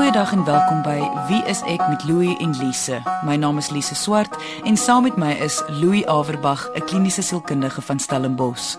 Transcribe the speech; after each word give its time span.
Goeiedag 0.00 0.32
en 0.32 0.44
welkom 0.44 0.78
by 0.80 0.96
Wie 1.28 1.42
is 1.44 1.58
ek 1.68 1.82
met 1.92 2.06
Louie 2.08 2.32
en 2.40 2.54
Lise. 2.56 3.02
My 3.20 3.34
naam 3.36 3.58
is 3.60 3.68
Lise 3.68 3.92
Swart 3.94 4.32
en 4.64 4.78
saam 4.80 5.04
met 5.04 5.18
my 5.20 5.34
is 5.44 5.58
Louie 5.68 6.06
Averbag, 6.08 6.70
'n 6.72 6.86
kliniese 6.88 7.22
sielkundige 7.22 7.82
van 7.82 8.00
Stellenbosch. 8.00 8.78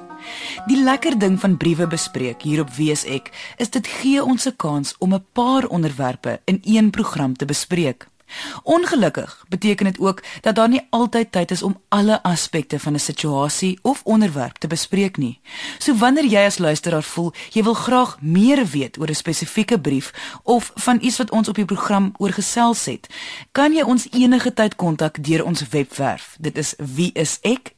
Die 0.66 0.82
lekker 0.84 1.20
ding 1.20 1.40
van 1.40 1.58
briewe 1.58 1.88
bespreek 1.88 2.42
hier 2.42 2.62
op 2.62 2.74
Wie 2.74 2.90
is 2.92 3.06
ek 3.06 3.30
is 3.58 3.70
dit 3.70 3.88
gee 3.88 4.24
ons 4.24 4.48
'n 4.48 4.56
kans 4.56 4.96
om 4.98 5.14
'n 5.14 5.26
paar 5.34 5.68
onderwerpe 5.68 6.42
in 6.46 6.60
een 6.64 6.90
program 6.90 7.38
te 7.38 7.46
bespreek. 7.46 8.11
Ongelukkig 8.64 9.46
beteken 9.50 9.86
dit 9.86 10.00
ook 10.00 10.24
dat 10.42 10.56
daar 10.56 10.70
nie 10.70 10.88
altyd 10.90 11.32
tyd 11.32 11.52
is 11.52 11.64
om 11.64 11.82
alle 11.88 12.24
aspekte 12.24 12.80
van 12.80 12.94
'n 12.94 13.00
situasie 13.00 13.80
of 13.82 14.02
onderwerp 14.04 14.58
te 14.58 14.68
bespreek 14.68 15.18
nie. 15.18 15.40
So 15.78 15.96
wanneer 15.96 16.26
jy 16.26 16.46
as 16.46 16.58
luisteraar 16.58 17.04
voel 17.04 17.34
jy 17.50 17.64
wil 17.64 17.74
graag 17.74 18.18
meer 18.22 18.66
weet 18.66 19.00
oor 19.00 19.10
'n 19.10 19.16
spesifieke 19.16 19.80
brief 19.80 20.40
of 20.44 20.72
van 20.76 20.98
iets 21.02 21.18
wat 21.18 21.32
ons 21.32 21.48
op 21.48 21.56
die 21.56 21.66
program 21.66 22.14
oorgesels 22.18 22.86
het, 22.86 23.08
kan 23.52 23.74
jy 23.74 23.82
ons 23.82 24.08
enige 24.12 24.54
tyd 24.54 24.76
kontak 24.76 25.24
deur 25.24 25.46
ons 25.46 25.70
webwerf. 25.70 26.36
Dit 26.40 26.58
is 26.58 26.74
wieisek.co.za. 26.78 27.70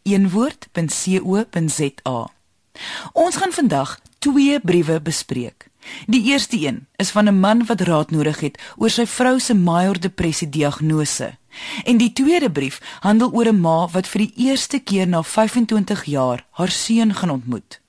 Ons 3.13 3.35
gaan 3.35 3.51
vandag 3.51 3.99
twee 4.19 4.59
briewe 4.59 5.01
bespreek. 5.01 5.72
Die 6.07 6.23
eerste 6.31 6.57
een 6.59 6.87
is 6.95 7.11
van 7.11 7.27
'n 7.27 7.39
man 7.39 7.65
wat 7.65 7.81
raad 7.81 8.11
nodig 8.11 8.39
het 8.39 8.61
oor 8.77 8.89
sy 8.89 9.05
vrou 9.05 9.39
se 9.39 9.53
major 9.53 9.99
depressie 9.99 10.49
diagnose. 10.49 11.37
En 11.83 11.97
die 11.97 12.13
tweede 12.13 12.51
brief 12.51 12.81
handel 12.99 13.31
oor 13.31 13.47
'n 13.47 13.59
ma 13.59 13.87
wat 13.87 14.07
vir 14.07 14.19
die 14.19 14.33
eerste 14.35 14.79
keer 14.79 15.07
na 15.07 15.23
25 15.23 16.03
jaar 16.05 16.45
haar 16.51 16.71
seun 16.71 17.13
gaan 17.13 17.29
ontmoet. 17.29 17.81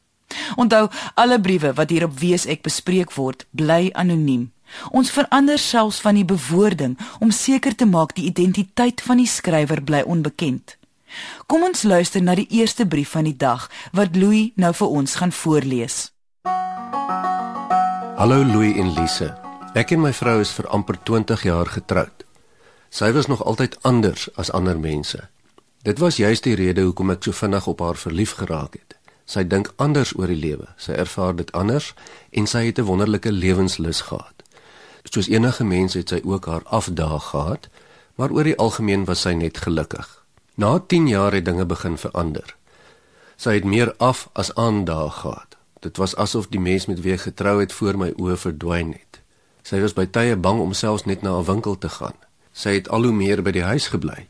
Onthou, 0.57 0.89
alle 1.15 1.41
briewe 1.41 1.73
wat 1.73 1.91
hier 1.91 2.05
op 2.05 2.19
Wees 2.19 2.47
ek 2.47 2.63
bespreek 2.63 3.13
word, 3.13 3.47
bly 3.51 3.91
anoniem. 3.93 4.53
Ons 4.91 5.11
verander 5.11 5.59
selfs 5.59 6.01
van 6.01 6.15
die 6.15 6.25
bewoording 6.25 6.99
om 7.19 7.31
seker 7.31 7.75
te 7.75 7.87
maak 7.87 8.15
die 8.15 8.25
identiteit 8.25 9.03
van 9.03 9.17
die 9.17 9.27
skrywer 9.27 9.83
bly 9.83 10.03
onbekend. 10.07 10.77
Kom 11.47 11.63
ons 11.63 11.83
luister 11.83 12.23
na 12.23 12.35
die 12.35 12.49
eerste 12.51 12.87
brief 12.87 13.15
van 13.15 13.25
die 13.25 13.37
dag 13.37 13.71
wat 13.93 14.17
Louis 14.17 14.51
nou 14.57 14.73
vir 14.75 14.89
ons 14.89 15.15
gaan 15.15 15.33
voorlees. 15.33 16.11
Hallo 18.17 18.45
Louis 18.45 18.77
en 18.79 18.93
Lise. 18.95 19.35
Ek 19.75 19.91
en 19.91 19.99
my 20.05 20.13
vrou 20.15 20.37
is 20.39 20.53
vir 20.55 20.69
amper 20.71 20.95
20 21.03 21.41
jaar 21.49 21.67
getroud. 21.67 22.23
Sy 22.87 23.09
was 23.11 23.27
nog 23.27 23.41
altyd 23.43 23.75
anders 23.83 24.29
as 24.39 24.53
ander 24.55 24.79
mense. 24.79 25.19
Dit 25.83 25.99
was 25.99 26.21
juist 26.23 26.47
die 26.47 26.55
rede 26.55 26.85
hoekom 26.87 27.11
ek 27.11 27.27
so 27.27 27.35
vinnig 27.35 27.67
op 27.67 27.83
haar 27.83 27.99
verlief 27.99 28.37
geraak 28.39 28.77
het. 28.79 28.95
Sy 29.27 29.43
dink 29.43 29.73
anders 29.83 30.13
oor 30.15 30.31
die 30.31 30.39
lewe. 30.39 30.69
Sy 30.79 30.95
ervaar 30.95 31.35
dit 31.35 31.51
anders 31.59 31.91
en 32.31 32.47
sy 32.47 32.63
het 32.69 32.79
'n 32.79 32.87
wonderlike 32.87 33.33
lewenslus 33.33 34.01
gehad. 34.07 34.47
Soos 35.11 35.29
enige 35.29 35.65
mens 35.65 35.95
het 35.95 36.09
sy 36.09 36.21
ook 36.25 36.47
haar 36.47 36.63
afdae 36.65 37.19
gehad, 37.19 37.69
maar 38.15 38.31
oor 38.31 38.45
die 38.45 38.59
algemeen 38.59 39.05
was 39.05 39.21
sy 39.21 39.35
net 39.35 39.59
gelukkig. 39.59 40.23
Na 40.55 40.79
10 40.79 41.09
jaar 41.09 41.33
het 41.33 41.45
dinge 41.45 41.67
begin 41.67 41.99
verander. 41.99 42.57
Sy 43.37 43.55
het 43.55 43.65
meer 43.65 43.95
af 43.99 44.29
as 44.33 44.55
aandae 44.55 45.11
gehad. 45.11 45.54
Dit 45.85 45.97
was 46.01 46.17
asof 46.17 46.47
die 46.49 46.61
mens 46.61 46.87
met 46.89 47.01
wie 47.05 47.13
ek 47.13 47.27
getrou 47.27 47.59
het 47.61 47.73
voor 47.77 47.99
my 48.01 48.07
oë 48.17 48.39
verdwyn 48.41 48.95
het. 48.97 49.19
Sy 49.69 49.83
was 49.83 49.93
by 49.97 50.07
tye 50.09 50.37
bang 50.37 50.63
om 50.63 50.73
selfs 50.73 51.05
net 51.05 51.23
na 51.23 51.37
'n 51.37 51.45
winkel 51.45 51.77
te 51.79 51.89
gaan. 51.89 52.17
Sy 52.53 52.71
het 52.79 52.89
al 52.89 53.05
hoe 53.05 53.13
meer 53.13 53.43
by 53.43 53.53
die 53.53 53.67
huis 53.69 53.89
gebly. 53.93 54.29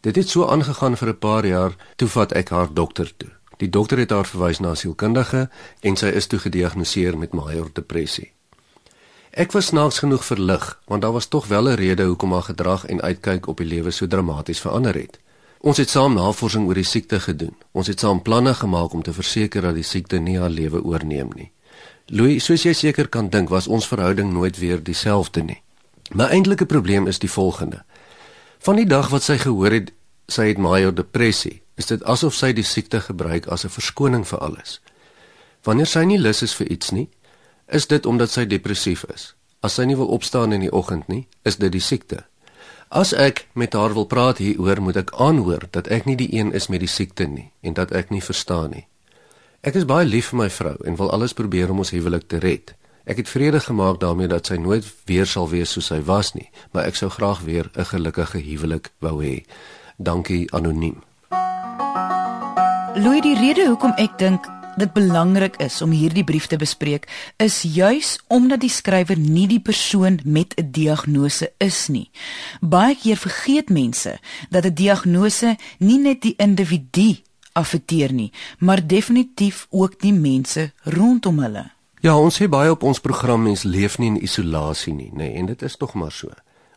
Dit 0.00 0.16
het 0.16 0.28
so 0.28 0.46
aangegaan 0.46 0.96
vir 0.96 1.08
'n 1.08 1.18
paar 1.18 1.46
jaar, 1.46 1.76
toe 1.96 2.08
vat 2.08 2.32
ek 2.32 2.48
haar 2.48 2.74
dokter 2.74 3.12
toe. 3.16 3.30
Die 3.56 3.70
dokter 3.70 3.98
het 3.98 4.10
haar 4.10 4.26
verwys 4.26 4.58
na 4.58 4.70
'n 4.70 4.76
sielkundige 4.76 5.50
en 5.80 5.96
sy 5.96 6.06
is 6.06 6.26
toe 6.26 6.38
gediagnoseer 6.38 7.18
met 7.18 7.32
major 7.32 7.70
depressie. 7.72 8.32
Ek 9.30 9.52
was 9.52 9.66
snaaks 9.66 9.98
genoeg 9.98 10.24
verlig, 10.24 10.80
want 10.86 11.02
daar 11.02 11.12
was 11.12 11.26
tog 11.26 11.46
wel 11.46 11.68
'n 11.68 11.74
rede 11.74 12.04
hoekom 12.04 12.32
haar 12.32 12.42
gedrag 12.42 12.86
en 12.86 13.00
uitkyk 13.00 13.46
op 13.46 13.56
die 13.56 13.66
lewe 13.66 13.90
so 13.90 14.06
dramaties 14.06 14.60
verander 14.60 14.94
het. 14.94 15.18
Ons 15.60 15.80
het 15.82 15.90
saam 15.90 16.14
navorsing 16.14 16.68
oor 16.68 16.78
die 16.78 16.86
siekte 16.86 17.20
gedoen. 17.20 17.54
Ons 17.72 17.90
het 17.90 18.00
saam 18.00 18.22
planne 18.22 18.54
gemaak 18.54 18.92
om 18.94 19.02
te 19.02 19.12
verseker 19.12 19.62
dat 19.62 19.74
die 19.74 19.86
siekte 19.86 20.18
nie 20.18 20.38
haar 20.38 20.50
lewe 20.50 20.82
oorneem 20.84 21.30
nie. 21.34 21.50
Louis, 22.06 22.44
soos 22.44 22.62
jy 22.64 22.72
seker 22.72 23.08
kan 23.08 23.28
dink, 23.28 23.50
was 23.50 23.66
ons 23.66 23.88
verhouding 23.88 24.32
nooit 24.32 24.58
weer 24.58 24.82
dieselfde 24.82 25.42
nie. 25.42 25.62
My 26.14 26.30
eintlike 26.32 26.66
probleem 26.66 27.06
is 27.06 27.18
die 27.18 27.30
volgende. 27.30 27.82
Van 28.58 28.78
die 28.78 28.86
dag 28.86 29.10
wat 29.10 29.26
sy 29.26 29.36
gehoor 29.38 29.74
het 29.74 29.92
sy 30.28 30.48
het 30.48 30.58
major 30.58 30.94
depressie, 30.94 31.62
is 31.76 31.90
dit 31.90 32.02
asof 32.04 32.34
sy 32.34 32.52
die 32.52 32.64
siekte 32.64 33.00
gebruik 33.00 33.46
as 33.46 33.64
'n 33.64 33.68
verskoning 33.68 34.26
vir 34.26 34.38
alles. 34.38 34.80
Wanneer 35.64 35.86
sy 35.86 36.04
nie 36.04 36.18
lus 36.18 36.42
is 36.42 36.54
vir 36.54 36.66
iets 36.72 36.90
nie, 36.90 37.08
is 37.68 37.86
dit 37.86 38.06
omdat 38.06 38.30
sy 38.30 38.46
depressief 38.46 39.04
is. 39.14 39.34
As 39.60 39.74
sy 39.74 39.84
nie 39.84 39.96
wil 39.96 40.08
opstaan 40.08 40.52
in 40.52 40.60
die 40.60 40.72
oggend 40.72 41.08
nie, 41.08 41.26
is 41.44 41.56
dit 41.56 41.72
die 41.72 41.80
siekte. 41.80 42.24
As 42.88 43.12
ek 43.12 43.46
met 43.52 43.72
haar 43.72 43.92
wil 43.92 44.06
praat 44.08 44.38
hieroor, 44.40 44.80
moet 44.80 44.96
ek 44.96 45.10
aanhoor 45.20 45.66
dat 45.70 45.90
ek 45.92 46.06
nie 46.08 46.16
die 46.16 46.32
een 46.32 46.54
is 46.56 46.70
met 46.72 46.80
die 46.80 46.88
siekte 46.88 47.26
nie 47.28 47.50
en 47.60 47.76
dat 47.76 47.92
ek 47.92 48.08
nie 48.08 48.24
verstaan 48.24 48.72
nie. 48.72 48.86
Ek 49.60 49.76
is 49.76 49.84
baie 49.84 50.08
lief 50.08 50.30
vir 50.32 50.38
my 50.40 50.48
vrou 50.48 50.76
en 50.88 50.96
wil 50.96 51.12
alles 51.12 51.36
probeer 51.36 51.68
om 51.68 51.84
ons 51.84 51.92
huwelik 51.92 52.24
te 52.32 52.40
red. 52.40 52.72
Ek 53.04 53.20
het 53.20 53.28
vrede 53.28 53.60
gemaak 53.60 54.00
daarmee 54.00 54.28
dat 54.32 54.48
sy 54.48 54.56
nooit 54.56 54.88
weer 55.04 55.28
sal 55.28 55.50
wees 55.52 55.76
soos 55.76 55.92
sy 55.92 56.00
was 56.00 56.32
nie, 56.32 56.48
maar 56.72 56.88
ek 56.88 56.96
sou 56.96 57.10
graag 57.12 57.44
weer 57.44 57.68
'n 57.76 57.84
gelukkige 57.84 58.40
huwelik 58.40 58.90
wou 59.00 59.20
hê. 59.20 59.44
Dankie 59.98 60.48
anoniem. 60.52 61.02
Louis, 62.96 63.20
die 63.20 63.36
rede 63.36 63.68
hoekom 63.68 63.92
ek 63.96 64.18
dink 64.18 64.57
dit 64.78 64.92
belangrik 64.92 65.56
is 65.62 65.82
om 65.82 65.90
hierdie 65.90 66.24
brief 66.24 66.46
te 66.46 66.56
bespreek 66.56 67.08
is 67.36 67.62
juis 67.62 68.18
omdat 68.28 68.60
die 68.60 68.72
skrywer 68.72 69.18
nie 69.18 69.46
die 69.50 69.60
persoon 69.60 70.20
met 70.24 70.54
'n 70.56 70.70
diagnose 70.70 71.52
is 71.58 71.88
nie. 71.88 72.10
Baie 72.60 72.96
keer 72.96 73.16
vergeet 73.16 73.70
mense 73.70 74.18
dat 74.50 74.64
'n 74.64 74.74
diagnose 74.74 75.56
nie 75.78 75.98
net 75.98 76.22
die 76.22 76.34
individu 76.36 77.16
affekteer 77.52 78.12
nie, 78.12 78.32
maar 78.58 78.86
definitief 78.86 79.66
ook 79.70 80.00
die 80.00 80.12
mense 80.12 80.72
rondom 80.82 81.38
hulle. 81.38 81.70
Ja, 82.00 82.18
ons 82.18 82.42
sê 82.42 82.48
baie 82.48 82.70
op 82.70 82.82
ons 82.82 83.00
program 83.00 83.42
mens 83.42 83.62
leef 83.62 83.98
nie 83.98 84.06
in 84.06 84.22
isolasie 84.22 84.94
nie, 84.94 85.10
nê, 85.12 85.16
nee, 85.16 85.34
en 85.34 85.46
dit 85.46 85.62
is 85.62 85.76
tog 85.76 85.94
maar 85.94 86.12
so. 86.12 86.30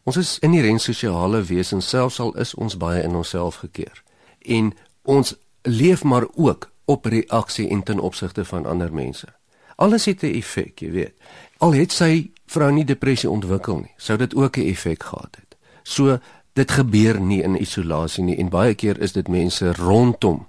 Ons 0.04 0.18
is 0.18 0.40
inherënt 0.42 0.82
sosiale 0.82 1.44
wesens, 1.44 1.90
selfs 1.90 2.20
al 2.20 2.34
is 2.42 2.56
ons 2.56 2.78
baie 2.78 3.04
in 3.04 3.16
onsself 3.16 3.56
gekeer. 3.56 4.04
En 4.42 4.74
ons 5.04 5.36
leef 5.62 6.04
maar 6.04 6.26
ook 6.34 6.71
op 6.86 7.06
reaksie 7.06 7.70
en 7.70 7.84
ten 7.84 8.00
opsigte 8.00 8.46
van 8.46 8.66
ander 8.66 8.94
mense. 8.94 9.28
Alles 9.76 10.06
het 10.06 10.24
'n 10.24 10.34
effek, 10.34 10.80
jy 10.80 10.92
weet. 10.92 11.14
Al 11.58 11.74
het 11.74 11.92
sy 11.92 12.32
vrou 12.46 12.72
nie 12.72 12.86
depressie 12.86 13.30
ontwikkel 13.30 13.78
nie, 13.78 13.94
sou 13.98 14.18
dit 14.18 14.36
ook 14.36 14.58
'n 14.58 14.68
effek 14.68 15.04
gehad 15.04 15.36
het. 15.36 15.58
So 15.84 16.20
dit 16.54 16.72
gebeur 16.72 17.22
nie 17.22 17.42
in 17.44 17.62
isolasie 17.62 18.24
nie 18.24 18.38
en 18.38 18.50
baie 18.50 18.76
keer 18.76 19.00
is 19.00 19.12
dit 19.12 19.28
mense 19.28 19.74
rondom 19.74 20.48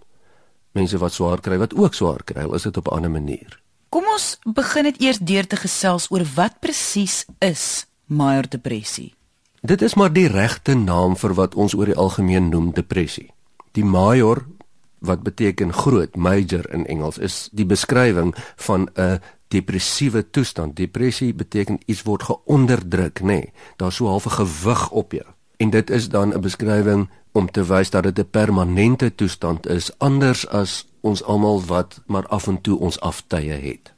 mense 0.73 0.99
wat 0.99 1.13
swaar 1.13 1.41
kry 1.41 1.59
wat 1.61 1.75
ook 1.77 1.95
swaar 1.95 2.25
kry, 2.25 2.45
al 2.47 2.55
is 2.55 2.63
dit 2.69 2.77
op 2.77 2.89
'n 2.89 2.95
ander 2.95 3.11
manier. 3.11 3.61
Kom 3.89 4.05
ons 4.13 4.39
begin 4.45 4.83
dit 4.85 5.01
eers 5.01 5.19
deur 5.19 5.47
te 5.47 5.57
gesels 5.57 6.11
oor 6.11 6.25
wat 6.35 6.61
presies 6.61 7.25
is 7.39 7.87
major 8.07 8.49
depressie. 8.49 9.15
Dit 9.61 9.83
is 9.83 9.95
maar 9.95 10.13
die 10.13 10.29
regte 10.29 10.75
naam 10.75 11.17
vir 11.17 11.35
wat 11.35 11.55
ons 11.55 11.75
oor 11.75 11.87
die 11.87 11.97
algemeen 11.97 12.49
noem 12.49 12.73
depressie. 12.73 13.31
Die 13.73 13.85
major 13.85 14.47
wat 15.03 15.23
beteken 15.23 15.73
groot 15.73 16.17
major 16.17 16.71
in 16.71 16.87
Engels 16.87 17.19
is 17.19 17.49
die 17.53 17.67
beskrywing 17.67 18.35
van 18.57 18.89
'n 18.95 19.21
depressiewe 19.49 20.31
toestand. 20.31 20.77
Depressie 20.77 21.35
beteken 21.35 21.79
iets 21.87 22.03
word 22.03 22.23
geonderdruk, 22.23 23.21
nê. 23.21 23.25
Nee, 23.25 23.53
Daar's 23.77 23.97
so 23.97 24.07
half 24.07 24.27
'n 24.27 24.31
gewig 24.31 24.91
op 24.91 25.13
jou. 25.13 25.27
En 25.57 25.71
dit 25.71 25.91
is 25.91 26.09
dan 26.09 26.35
'n 26.35 26.41
beskrywing 26.41 27.11
om 27.33 27.51
te 27.51 27.65
wys 27.65 27.91
dat 27.91 28.03
dit 28.03 28.19
'n 28.19 28.31
permanente 28.31 29.15
toestand 29.15 29.69
is, 29.69 29.99
anders 29.99 30.49
as 30.49 30.89
ons 31.01 31.23
almal 31.23 31.65
wat 31.65 32.01
maar 32.07 32.27
af 32.27 32.47
en 32.47 32.61
toe 32.61 32.79
ons 32.79 33.01
aftye 33.01 33.53
het. 33.53 33.93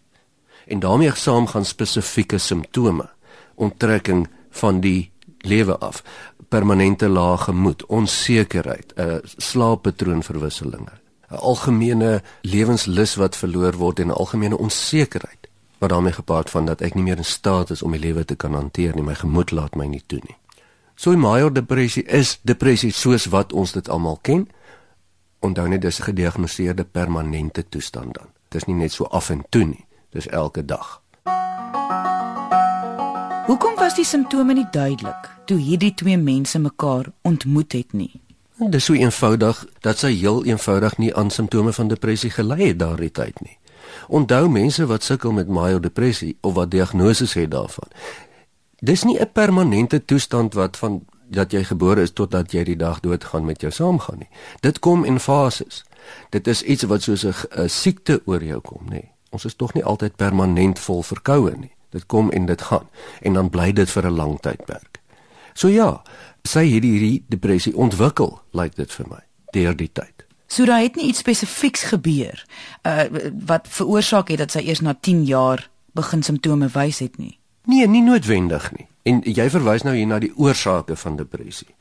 En 0.66 0.78
daarmee 0.78 1.14
saam 1.14 1.47
gaan 1.47 1.64
spesifieke 1.64 2.38
simptome, 2.38 3.10
onttrekking 3.54 4.28
van 4.50 4.81
die 4.81 5.11
lewe 5.38 5.78
af 5.78 6.02
permanente 6.49 7.08
lae 7.08 7.37
gemoed, 7.37 7.87
onsekerheid, 7.87 8.93
'n 8.96 9.20
slaappatroonverwisselinge, 9.37 10.94
'n 11.34 11.42
algemene 11.42 12.22
lewenslus 12.42 13.14
wat 13.14 13.36
verloor 13.36 13.76
word 13.76 13.98
en 14.00 14.06
'n 14.06 14.20
algemene 14.22 14.58
onsekerheid 14.58 15.48
wat 15.78 15.90
daarmee 15.90 16.12
gepaard 16.12 16.50
van 16.50 16.64
dat 16.64 16.81
ek 16.81 16.94
nie 16.94 17.02
meer 17.02 17.16
in 17.16 17.25
staat 17.25 17.70
is 17.70 17.82
om 17.82 17.90
my 17.90 17.98
lewe 17.98 18.25
te 18.25 18.34
kan 18.34 18.54
hanteer 18.54 18.94
nie, 18.94 19.02
my 19.02 19.14
gemoed 19.14 19.50
laat 19.50 19.75
my 19.75 19.86
nie 19.86 20.02
toe 20.06 20.20
nie. 20.22 20.36
So 20.94 21.10
'n 21.10 21.19
major 21.19 21.52
depressie 21.52 22.04
is 22.04 22.38
depressie 22.42 22.92
soos 22.92 23.25
wat 23.25 23.52
ons 23.52 23.72
dit 23.72 23.88
almal 23.88 24.19
ken. 24.22 24.48
Onthou 25.40 25.69
net 25.69 25.81
dis 25.81 25.98
'n 26.00 26.02
gediagnoseerde 26.02 26.84
permanente 26.84 27.69
toestand 27.69 28.14
dan. 28.14 28.26
Dit 28.48 28.62
is 28.62 28.66
nie 28.66 28.76
net 28.76 28.92
so 28.92 29.04
af 29.04 29.30
en 29.30 29.44
toe 29.48 29.64
nie, 29.64 29.87
dis 30.10 30.26
elke 30.26 30.64
dag. 30.64 31.02
Hoekom 33.46 33.75
was 33.76 33.94
die 33.94 34.04
simptome 34.04 34.54
nie 34.54 34.69
duidelik 34.70 35.30
toe 35.44 35.58
hierdie 35.58 35.94
twee 35.94 36.16
mense 36.16 36.58
mekaar 36.58 37.12
ontmoet 37.22 37.72
het 37.72 37.92
nie? 37.92 38.24
Dit 38.56 38.74
is 38.74 38.84
so 38.84 38.94
eenvoudig 38.94 39.66
dat 39.82 39.98
sy 39.98 40.12
heel 40.14 40.44
eenvoudig 40.44 40.96
nie 41.02 41.14
aan 41.14 41.30
simptome 41.30 41.72
van 41.72 41.88
depressie 41.90 42.30
gelei 42.30 42.68
het 42.68 42.78
daardie 42.78 43.10
tyd 43.10 43.40
nie. 43.42 43.58
Onthou 44.08 44.48
mense 44.48 44.86
wat 44.86 45.02
sukkel 45.02 45.32
met 45.32 45.48
major 45.48 45.80
depressie 45.80 46.36
of 46.40 46.54
wat 46.54 46.70
diagnoses 46.70 47.34
het 47.34 47.50
daarvan. 47.50 47.90
Dis 48.78 49.02
nie 49.02 49.18
'n 49.18 49.32
permanente 49.32 50.04
toestand 50.04 50.54
wat 50.54 50.76
van 50.76 51.02
dat 51.28 51.52
jy 51.52 51.64
gebore 51.64 52.00
is 52.00 52.12
totdat 52.12 52.52
jy 52.52 52.64
die 52.64 52.76
dag 52.76 53.00
doodgaan 53.00 53.44
met 53.44 53.60
jou 53.60 53.72
saamgaan 53.72 54.18
nie. 54.18 54.28
Dit 54.60 54.78
kom 54.78 55.04
in 55.04 55.18
fases. 55.20 55.84
Dit 56.30 56.46
is 56.46 56.62
iets 56.62 56.82
wat 56.82 57.02
soos 57.02 57.24
'n 57.24 57.68
siekte 57.68 58.22
oor 58.24 58.44
jou 58.44 58.60
kom, 58.60 58.86
nê. 58.90 59.10
Ons 59.30 59.44
is 59.44 59.54
tog 59.54 59.74
nie 59.74 59.84
altyd 59.84 60.16
permanent 60.16 60.78
vol 60.78 61.02
verkoue 61.02 61.56
nie. 61.56 61.74
Dit 61.90 62.06
kom 62.06 62.30
en 62.30 62.46
dit 62.46 62.62
gaan 62.62 62.88
en 63.20 63.32
dan 63.32 63.50
bly 63.50 63.72
dit 63.72 63.90
vir 63.90 64.06
'n 64.06 64.16
lang 64.16 64.40
tydperk. 64.40 65.00
So 65.54 65.68
ja, 65.68 66.02
sy 66.49 66.67
het 66.69 66.85
hierdie 66.85 67.25
depressie 67.32 67.75
ontwikkel, 67.76 68.38
lyk 68.52 68.76
dit 68.76 68.93
vir 68.93 69.08
my, 69.08 69.23
deur 69.52 69.76
die 69.76 69.91
tyd. 69.93 70.25
So 70.46 70.64
daar 70.69 70.85
het 70.85 70.96
nie 70.96 71.08
iets 71.11 71.25
spesifieks 71.25 71.82
gebeur 71.91 72.44
uh 72.87 73.08
wat 73.46 73.69
veroorsaak 73.69 74.29
het 74.29 74.38
dat 74.38 74.52
sy 74.55 74.62
eers 74.69 74.81
na 74.81 74.94
10 74.94 75.25
jaar 75.25 75.70
begin 75.94 76.23
simptome 76.23 76.69
wys 76.69 76.99
het 76.99 77.19
nie. 77.19 77.38
Nee, 77.64 77.88
nie 77.88 78.02
noodwendig 78.02 78.70
nie. 78.76 78.87
En 79.02 79.20
jy 79.25 79.49
verwys 79.50 79.82
nou 79.82 79.94
hier 79.96 80.06
na 80.06 80.19
die 80.19 80.32
oorsake 80.37 80.96
van 80.96 81.17
depressie. 81.17 81.75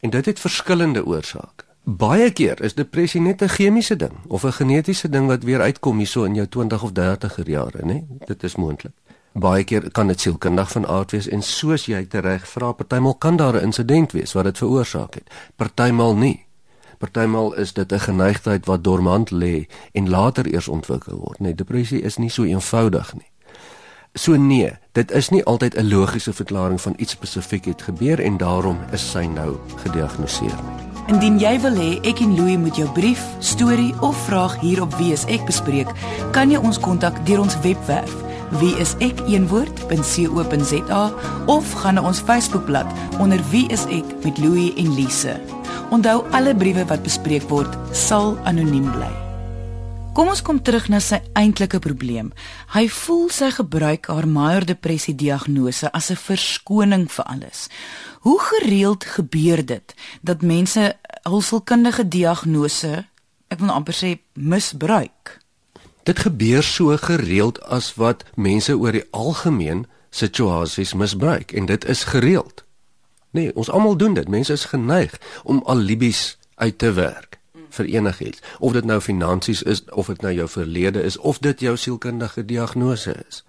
En 0.00 0.10
dit 0.10 0.26
het 0.26 0.40
verskillende 0.40 1.04
oorsake. 1.06 1.64
Baie 1.84 2.30
keer 2.30 2.60
is 2.64 2.74
depressie 2.74 3.20
net 3.20 3.42
'n 3.42 3.48
chemiese 3.48 3.96
ding 3.96 4.16
of 4.28 4.44
'n 4.44 4.52
genetiese 4.52 5.08
ding 5.08 5.26
wat 5.26 5.42
weer 5.42 5.60
uitkom 5.60 5.98
hierso 5.98 6.24
in 6.24 6.34
jou 6.34 6.46
20 6.46 6.82
of 6.82 6.92
30er 6.92 7.48
jare, 7.48 7.82
né? 7.82 8.04
Dit 8.26 8.42
is 8.42 8.56
moontlik. 8.56 8.92
Baie 9.32 9.62
keer 9.64 9.90
kan 9.94 10.08
dit 10.10 10.20
sielkundig 10.20 10.72
van 10.72 10.86
aard 10.86 11.12
wees 11.14 11.28
en 11.30 11.42
soos 11.42 11.84
jy 11.86 12.02
tereg 12.10 12.48
vra, 12.50 12.72
partymal 12.74 13.14
kan 13.14 13.36
daar 13.36 13.54
'n 13.54 13.62
insident 13.70 14.12
wees 14.12 14.32
wat 14.32 14.44
dit 14.44 14.58
veroorsaak 14.58 15.14
het. 15.14 15.30
Partymal 15.56 16.16
nie. 16.16 16.46
Partymal 16.98 17.54
is 17.54 17.72
dit 17.72 17.92
'n 17.92 17.98
geneigtheid 17.98 18.66
wat 18.66 18.84
dormant 18.84 19.30
lê 19.30 19.68
en 19.92 20.10
later 20.10 20.46
eers 20.46 20.68
ontwikkel 20.68 21.16
word, 21.16 21.38
né? 21.40 21.54
Depressie 21.54 22.02
is 22.02 22.16
nie 22.16 22.30
so 22.30 22.44
eenvoudig 22.44 23.14
nie. 23.14 23.30
So 24.14 24.36
nee, 24.36 24.72
dit 24.92 25.10
is 25.10 25.28
nie 25.28 25.44
altyd 25.44 25.74
'n 25.76 25.88
logiese 25.88 26.32
verklaring 26.32 26.80
van 26.80 26.94
iets 26.96 27.12
spesifiek 27.12 27.64
het 27.64 27.82
gebeur 27.82 28.20
en 28.20 28.36
daarom 28.36 28.78
is 28.92 29.10
sy 29.10 29.24
nou 29.26 29.56
gediagnoseer 29.76 30.58
nie. 30.62 30.88
Indien 31.06 31.38
jy 31.38 31.60
wil 31.60 31.74
hê 31.74 32.00
ek 32.02 32.20
en 32.20 32.36
Louie 32.36 32.58
moet 32.58 32.76
jou 32.76 32.90
brief, 32.90 33.24
storie 33.38 33.94
of 34.00 34.16
vraag 34.24 34.60
hier 34.60 34.82
op 34.82 34.94
Wie 34.94 35.12
is 35.12 35.24
ek 35.24 35.46
bespreek, 35.46 35.88
kan 36.30 36.50
jy 36.50 36.58
ons 36.58 36.78
kontak 36.78 37.26
deur 37.26 37.40
ons 37.40 37.60
webwerf 37.60 38.29
wieisek.co.za 38.58 39.40
of 41.46 41.72
gaan 41.72 41.94
na 41.94 42.02
ons 42.02 42.20
Facebookblad 42.20 42.86
onder 43.18 43.40
Wie 43.50 43.68
is 43.70 43.84
ek 43.86 44.04
met 44.24 44.38
Louie 44.38 44.74
en 44.76 44.94
Lise. 44.94 45.40
Onthou 45.90 46.24
alle 46.30 46.54
briewe 46.54 46.84
wat 46.86 47.02
bespreek 47.02 47.48
word 47.50 47.78
sal 47.96 48.38
anoniem 48.44 48.90
bly. 48.94 49.10
Kom 50.10 50.28
ons 50.28 50.42
kom 50.42 50.58
terug 50.58 50.88
na 50.90 50.98
sy 50.98 51.20
eintlike 51.38 51.78
probleem. 51.78 52.32
Hy 52.74 52.88
voel 52.90 53.28
sy 53.30 53.50
gebruik 53.54 54.08
haar 54.10 54.26
Meyer 54.26 54.66
depressie 54.66 55.14
diagnose 55.14 55.86
as 55.92 56.10
'n 56.10 56.16
verskoning 56.18 57.06
vir 57.10 57.24
alles. 57.24 57.68
Hoe 58.20 58.40
gereeld 58.40 59.04
gebeur 59.04 59.64
dit 59.64 59.94
dat 60.22 60.42
mense 60.42 60.98
hulpkundige 61.22 62.08
diagnose, 62.08 63.06
ek 63.48 63.58
wil 63.60 63.70
amper 63.70 63.94
sê, 63.94 64.18
misbruik? 64.34 65.39
Dit 66.02 66.18
gebeur 66.18 66.62
so 66.62 66.96
gereeld 66.96 67.60
as 67.62 67.94
wat 67.94 68.24
mense 68.34 68.76
oor 68.76 68.92
die 68.92 69.06
algemeen 69.10 69.86
situasies 70.10 70.94
misbruik 70.94 71.52
en 71.52 71.66
dit 71.66 71.84
is 71.84 72.04
gereeld. 72.04 72.64
Nee, 73.30 73.54
ons 73.54 73.70
almal 73.70 73.96
doen 73.96 74.14
dit. 74.14 74.28
Mense 74.28 74.52
is 74.52 74.64
geneig 74.64 75.20
om 75.44 75.62
alibis 75.66 76.38
uit 76.54 76.78
te 76.78 76.92
werk 76.92 77.40
vir 77.70 77.86
enigiets 77.86 78.42
of 78.58 78.72
dit 78.72 78.84
nou 78.84 79.00
finansies 79.00 79.62
is 79.62 79.84
of 79.90 80.10
dit 80.12 80.22
nou 80.22 80.32
jou 80.34 80.48
verlede 80.48 81.02
is 81.02 81.18
of 81.18 81.38
dit 81.38 81.60
jou 81.60 81.76
sielkundige 81.76 82.44
diagnose 82.44 83.14
is 83.28 83.44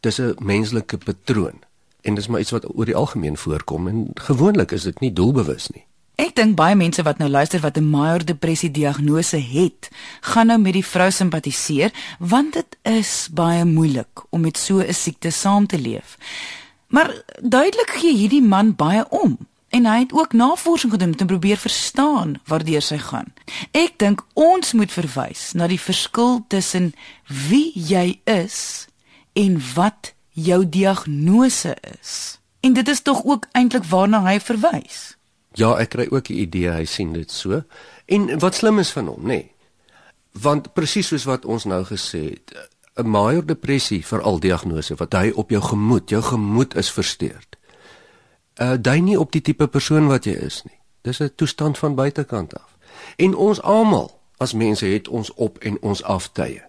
dis 0.00 0.20
'n 0.20 0.36
menslike 0.38 0.98
patroon 0.98 1.62
en 2.02 2.14
dis 2.14 2.26
maar 2.26 2.40
iets 2.40 2.50
wat 2.50 2.68
oor 2.76 2.84
die 2.84 2.96
algemeen 2.96 3.36
voorkom 3.36 3.88
en 3.88 4.10
gewoonlik 4.14 4.70
is 4.70 4.82
dit 4.82 5.00
nie 5.00 5.12
doelbewus 5.12 5.68
nie 5.68 5.86
Ek 6.14 6.36
dink 6.38 6.54
baie 6.54 6.76
mense 6.78 7.02
wat 7.02 7.18
nou 7.18 7.26
luister 7.28 7.58
wat 7.60 7.76
'n 7.76 7.90
Meyer 7.90 8.24
depressie 8.24 8.70
diagnose 8.70 9.36
het, 9.36 9.90
gaan 10.20 10.46
nou 10.46 10.58
met 10.58 10.72
die 10.72 10.86
vrou 10.86 11.10
simpatiseer 11.10 11.90
want 12.18 12.52
dit 12.52 12.76
is 12.82 13.28
baie 13.32 13.64
moeilik 13.64 14.22
om 14.30 14.40
met 14.40 14.58
so 14.58 14.78
'n 14.78 14.94
siekte 14.94 15.30
saam 15.30 15.66
te 15.66 15.78
leef. 15.78 16.16
Maar 16.86 17.22
duidelik 17.42 17.90
gee 17.90 18.14
hierdie 18.14 18.42
man 18.42 18.74
baie 18.74 19.08
om 19.08 19.38
en 19.68 19.86
hy 19.86 19.98
het 19.98 20.12
ook 20.12 20.32
navorsing 20.32 20.92
gedoen 20.92 21.08
om 21.08 21.16
te 21.16 21.24
probeer 21.24 21.56
verstaan 21.56 22.40
waardeur 22.44 22.82
sy 22.82 22.98
gaan. 22.98 23.32
Ek 23.70 23.98
dink 23.98 24.22
ons 24.34 24.72
moet 24.72 24.92
verwys 24.92 25.52
na 25.52 25.66
die 25.66 25.80
verskil 25.80 26.44
tussen 26.48 26.94
wie 27.48 27.72
jy 27.74 28.20
is 28.24 28.86
en 29.32 29.62
wat 29.74 30.14
jou 30.30 30.68
diagnose 30.68 31.76
is. 32.00 32.38
En 32.60 32.72
dit 32.72 32.88
is 32.88 33.02
tog 33.02 33.24
ook 33.24 33.46
eintlik 33.52 33.84
waarna 33.84 34.22
hy 34.22 34.40
verwys. 34.40 35.13
Ja, 35.54 35.76
ek 35.78 35.88
kry 35.94 36.06
ook 36.10 36.28
'n 36.28 36.40
idee 36.46 36.70
hy 36.70 36.84
sien 36.84 37.12
dit 37.12 37.30
so. 37.30 37.62
En 38.06 38.38
wat 38.38 38.54
slim 38.54 38.78
is 38.78 38.90
van 38.90 39.06
hom, 39.06 39.22
nê? 39.22 39.26
Nee. 39.26 39.50
Want 40.32 40.72
presies 40.74 41.06
soos 41.06 41.24
wat 41.24 41.44
ons 41.44 41.64
nou 41.64 41.84
gesê 41.84 42.30
het, 42.30 42.70
'n 42.96 43.08
major 43.08 43.46
depressie 43.46 44.06
vir 44.06 44.22
al 44.22 44.40
diagnose 44.40 44.94
wat 44.94 45.12
hy 45.12 45.30
op 45.34 45.50
jou 45.50 45.62
gemoed, 45.62 46.10
jou 46.10 46.22
gemoed 46.22 46.74
is 46.74 46.90
versteurd 46.90 47.56
uh 48.60 48.74
dui 48.78 49.00
nie 49.00 49.18
op 49.18 49.32
die 49.32 49.42
tipe 49.42 49.66
persoon 49.66 50.06
wat 50.06 50.28
jy 50.28 50.34
is 50.46 50.62
nie. 50.64 50.78
Dis 51.02 51.20
'n 51.20 51.32
toestand 51.34 51.78
van 51.78 51.94
buitekant 51.94 52.54
af. 52.54 52.76
En 53.16 53.34
ons 53.34 53.62
almal 53.62 54.20
as 54.36 54.52
mense 54.52 54.86
het 54.86 55.08
ons 55.08 55.34
op 55.34 55.58
en 55.58 55.82
ons 55.82 56.02
aftye. 56.02 56.62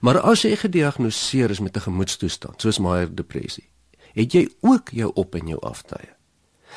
Maar 0.00 0.20
as 0.20 0.42
jy 0.42 0.56
gediagnoseer 0.56 1.50
is 1.50 1.60
met 1.60 1.76
'n 1.76 1.80
gemoedstoestand 1.80 2.60
soos 2.60 2.78
Meyer 2.78 3.14
depressie, 3.14 3.70
het 4.12 4.32
jy 4.32 4.48
ook 4.60 4.88
jou 4.90 5.10
op 5.14 5.34
en 5.34 5.46
jou 5.46 5.60
aftye. 5.60 6.16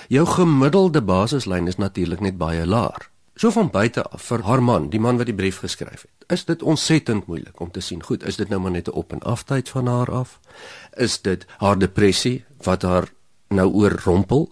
Jou 0.08 0.26
gemiddelde 0.26 1.02
basislyn 1.02 1.68
is 1.68 1.78
natuurlik 1.78 2.20
net 2.20 2.38
baie 2.38 2.66
laag. 2.66 3.10
So 3.36 3.50
van 3.50 3.70
buite 3.70 4.04
af 4.04 4.22
vir 4.22 4.42
haar 4.44 4.64
man, 4.64 4.90
die 4.90 5.00
man 5.00 5.18
wat 5.18 5.26
die 5.26 5.36
brief 5.36 5.60
geskryf 5.60 6.02
het, 6.02 6.26
is 6.28 6.46
dit 6.46 6.62
ontsettend 6.62 7.26
moeilik 7.28 7.60
om 7.60 7.72
te 7.72 7.80
sien. 7.80 8.04
Goed, 8.04 8.24
is 8.24 8.36
dit 8.36 8.50
nou 8.50 8.62
maar 8.62 8.72
net 8.72 8.88
'n 8.88 8.92
op 8.92 9.12
en 9.12 9.20
aftyd 9.20 9.70
van 9.70 9.88
haar 9.88 10.12
af? 10.12 10.40
Is 10.94 11.22
dit 11.22 11.46
haar 11.58 11.80
depressie 11.80 12.44
wat 12.64 12.82
haar 12.82 13.08
nou 13.48 13.74
oorrompel 13.74 14.50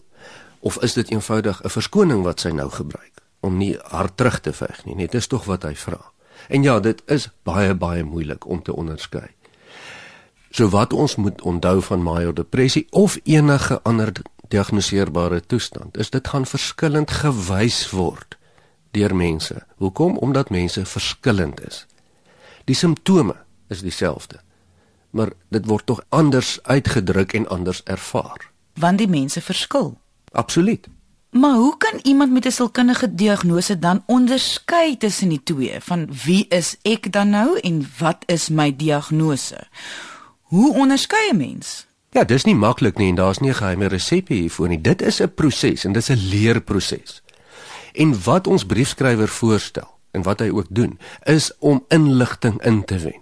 of 0.59 0.81
is 0.83 0.93
dit 0.93 1.09
eenvoudig 1.09 1.63
'n 1.63 1.69
verskoning 1.69 2.23
wat 2.23 2.39
sy 2.39 2.49
nou 2.49 2.69
gebruik 2.69 3.21
om 3.39 3.57
nie 3.57 3.77
haar 3.83 4.15
terug 4.15 4.39
te 4.39 4.53
veg 4.53 4.85
nie 4.85 4.95
net 4.95 5.13
is 5.13 5.27
tog 5.27 5.45
wat 5.45 5.63
hy 5.63 5.75
vra 5.75 6.11
en 6.47 6.63
ja 6.63 6.79
dit 6.79 7.01
is 7.05 7.29
baie 7.43 7.73
baie 7.73 8.03
moeilik 8.03 8.45
om 8.45 8.61
te 8.61 8.75
onderskei 8.75 9.27
so 10.49 10.69
wat 10.69 10.93
ons 10.93 11.15
moet 11.15 11.41
onthou 11.41 11.81
van 11.81 12.03
major 12.03 12.33
depressie 12.33 12.87
of 12.89 13.17
enige 13.23 13.81
ander 13.83 14.11
diagnoseerbare 14.53 15.41
toestand 15.45 15.97
is 15.97 16.09
dit 16.09 16.27
gaan 16.27 16.45
verskillend 16.45 17.11
gewys 17.21 17.81
word 17.95 18.37
deur 18.97 19.15
mense 19.15 19.63
hoekom 19.77 20.17
omdat 20.17 20.49
mense 20.49 20.85
verskillend 20.85 21.61
is 21.67 21.85
die 22.65 22.77
simptome 22.77 23.35
is 23.69 23.81
dieselfde 23.85 24.41
maar 25.09 25.33
dit 25.49 25.65
word 25.65 25.85
tog 25.85 26.05
anders 26.09 26.57
uitgedruk 26.63 27.33
en 27.33 27.47
anders 27.47 27.83
ervaar 27.83 28.49
want 28.79 28.97
die 28.97 29.07
mense 29.07 29.41
verskil. 29.41 29.97
Absoluut. 30.31 30.87
Maar 31.29 31.55
hoe 31.55 31.77
kan 31.77 31.99
iemand 32.03 32.31
met 32.31 32.45
'n 32.45 32.51
sielkundige 32.51 33.15
diagnose 33.15 33.79
dan 33.79 34.03
onderskei 34.05 34.97
tussen 34.97 35.29
die 35.29 35.43
twee 35.43 35.79
van 35.79 36.09
wie 36.23 36.45
is 36.47 36.77
ek 36.81 37.11
dan 37.11 37.29
nou 37.29 37.59
en 37.59 37.89
wat 37.97 38.17
is 38.25 38.49
my 38.49 38.75
diagnose? 38.75 39.67
Hoe 40.41 40.73
onderskei 40.73 41.29
'n 41.31 41.37
mens? 41.37 41.87
Ja, 42.09 42.23
dis 42.25 42.43
nie 42.47 42.55
maklik 42.57 42.97
nie 42.97 43.11
en 43.11 43.15
daar's 43.15 43.39
nie 43.39 43.49
'n 43.49 43.61
geheime 43.61 43.87
resep 43.87 44.27
hiervoor 44.27 44.67
nie. 44.67 44.81
Dit 44.81 45.01
is 45.01 45.21
'n 45.21 45.33
proses 45.33 45.85
en 45.85 45.91
dis 45.93 46.09
'n 46.09 46.17
leerproses. 46.29 47.21
En 47.93 48.23
wat 48.23 48.47
ons 48.47 48.65
briefskrywer 48.65 49.27
voorstel 49.27 49.87
en 50.11 50.21
wat 50.21 50.39
hy 50.39 50.49
ook 50.49 50.65
doen, 50.69 50.99
is 51.23 51.51
om 51.59 51.85
inligting 51.87 52.63
in 52.63 52.85
te 52.85 52.97
wen. 52.97 53.21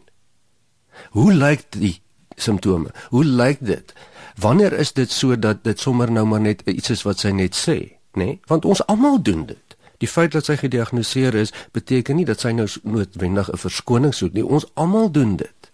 Hoe 1.09 1.33
lyk 1.33 1.65
die 1.69 2.01
simptome? 2.35 2.91
Hoe 3.09 3.25
lyk 3.25 3.57
dit? 3.59 3.93
Wanneer 4.35 4.73
is 4.73 4.93
dit 4.93 5.11
so 5.11 5.39
dat 5.39 5.63
dit 5.63 5.79
sommer 5.79 6.11
nou 6.11 6.25
maar 6.25 6.41
net 6.41 6.61
iets 6.65 6.89
is 6.89 7.01
wat 7.01 7.19
sy 7.19 7.29
net 7.29 7.55
sê, 7.55 7.77
nê? 8.13 8.23
Nee? 8.25 8.39
Want 8.45 8.65
ons 8.65 8.85
almal 8.85 9.21
doen 9.21 9.45
dit. 9.45 9.77
Die 9.97 10.07
feit 10.07 10.31
dat 10.31 10.45
sy 10.45 10.55
gediagnoseer 10.55 11.35
is, 11.35 11.53
beteken 11.71 12.15
nie 12.15 12.25
dat 12.25 12.39
sy 12.39 12.51
nou 12.51 12.67
noodwendig 12.83 13.49
'n 13.51 13.57
verskoning 13.57 14.13
soek 14.13 14.33
nie. 14.33 14.45
Ons 14.45 14.65
almal 14.73 15.11
doen 15.11 15.35
dit. 15.35 15.66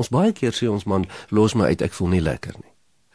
Ons 0.00 0.08
baie 0.08 0.32
keer 0.32 0.56
sê 0.56 0.68
ons 0.70 0.86
man, 0.88 1.04
los 1.28 1.54
my 1.54 1.68
uit, 1.68 1.82
ek 1.84 1.96
voel 1.96 2.14
nie 2.14 2.24
lekker 2.24 2.56
nie. 2.56 2.70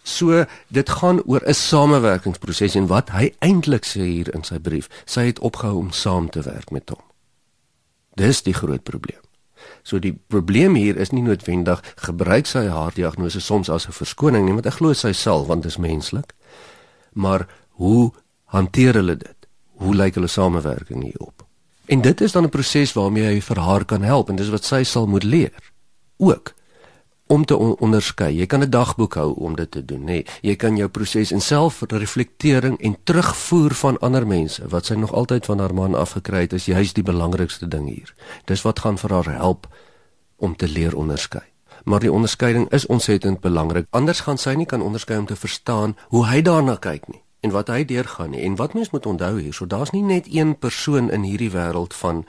So 0.05 0.45
dit 0.69 0.89
gaan 0.99 1.23
oor 1.25 1.41
'n 1.41 1.53
samewerkingsproses 1.53 2.75
en 2.75 2.87
wat 2.87 3.09
hy 3.09 3.33
eintlik 3.41 3.85
sê 3.85 4.05
hier 4.05 4.29
in 4.35 4.43
sy 4.43 4.59
brief, 4.59 4.89
sy 5.05 5.25
het 5.25 5.39
opgehou 5.39 5.77
om 5.77 5.91
saam 5.91 6.29
te 6.29 6.41
werk 6.41 6.71
met 6.71 6.89
hom. 6.89 7.01
Dis 8.15 8.43
die 8.43 8.53
groot 8.53 8.83
probleem. 8.83 9.23
So 9.83 9.99
die 9.99 10.13
probleem 10.27 10.75
hier 10.75 10.97
is 10.97 11.11
nie 11.11 11.21
noodwendig 11.21 11.81
gebruik 11.95 12.45
sy 12.45 12.67
haar 12.67 12.93
diagnose 12.93 13.41
soms 13.41 13.69
as 13.69 13.87
'n 13.87 13.91
verskoning 13.91 14.45
nie, 14.45 14.53
want 14.53 14.65
ek 14.65 14.77
glo 14.77 14.93
sy 14.93 15.11
sal 15.11 15.45
want 15.45 15.63
dit 15.63 15.71
is 15.71 15.77
menslik. 15.77 16.33
Maar 17.13 17.47
hoe 17.69 18.11
hanteer 18.45 18.93
hulle 18.93 19.17
dit? 19.17 19.47
Hoe 19.77 19.95
lyk 19.95 20.15
hulle 20.15 20.27
samewerking 20.27 21.03
hierop? 21.03 21.45
En 21.85 22.01
dit 22.01 22.21
is 22.21 22.31
dan 22.31 22.43
'n 22.43 22.49
proses 22.49 22.93
waarmee 22.93 23.25
hy 23.25 23.41
vir 23.41 23.59
haar 23.59 23.85
kan 23.85 24.01
help 24.01 24.29
en 24.29 24.35
dis 24.35 24.49
wat 24.49 24.63
sy 24.63 24.83
sal 24.83 25.07
moet 25.07 25.23
leer. 25.23 25.53
Ook 26.17 26.54
om 27.27 27.45
te 27.45 27.57
on 27.57 27.75
onderskei. 27.79 28.37
Jy 28.37 28.45
kan 28.45 28.61
'n 28.61 28.69
dagboek 28.69 29.13
hou 29.13 29.33
om 29.33 29.55
dit 29.55 29.71
te 29.71 29.85
doen, 29.85 29.99
nê. 29.99 30.05
Nee, 30.05 30.25
jy 30.41 30.55
kan 30.55 30.77
jou 30.77 30.89
proses 30.89 31.31
en 31.31 31.41
selfreflektering 31.41 32.81
en 32.81 32.97
terugvoer 33.03 33.73
van 33.73 33.99
ander 33.99 34.27
mense 34.27 34.67
wat 34.67 34.85
sy 34.85 34.93
nog 34.93 35.13
altyd 35.13 35.45
van 35.45 35.59
haar 35.59 35.73
man 35.73 35.95
afgekry 35.95 36.39
het, 36.39 36.53
is 36.53 36.65
juist 36.65 36.95
die 36.95 37.03
belangrikste 37.03 37.67
ding 37.67 37.87
hier. 37.87 38.13
Dis 38.45 38.61
wat 38.61 38.79
gaan 38.79 38.97
vir 38.97 39.09
haar 39.09 39.37
help 39.37 39.67
om 40.35 40.55
te 40.55 40.67
leer 40.67 40.95
onderskei. 40.95 41.43
Maar 41.83 41.99
die 41.99 42.11
onderskeiding 42.11 42.71
is 42.71 42.85
ontsettend 42.85 43.39
belangrik. 43.39 43.85
Anders 43.89 44.19
gaan 44.19 44.37
sy 44.37 44.53
nie 44.53 44.65
kan 44.65 44.81
onderskei 44.81 45.17
om 45.17 45.25
te 45.25 45.35
verstaan 45.35 45.97
hoe 46.07 46.25
hy 46.25 46.41
daarna 46.41 46.75
kyk 46.75 47.07
nie 47.07 47.21
en 47.39 47.51
wat 47.51 47.67
hy 47.67 47.85
deurgaan 47.85 48.29
nie. 48.29 48.41
En 48.41 48.55
wat 48.55 48.73
mens 48.73 48.89
moet 48.89 49.05
onthou 49.05 49.39
hier, 49.39 49.53
so 49.53 49.67
daar's 49.67 49.91
nie 49.93 50.03
net 50.03 50.25
een 50.33 50.57
persoon 50.57 51.11
in 51.11 51.21
hierdie 51.21 51.51
wêreld 51.51 51.93
van 51.93 52.25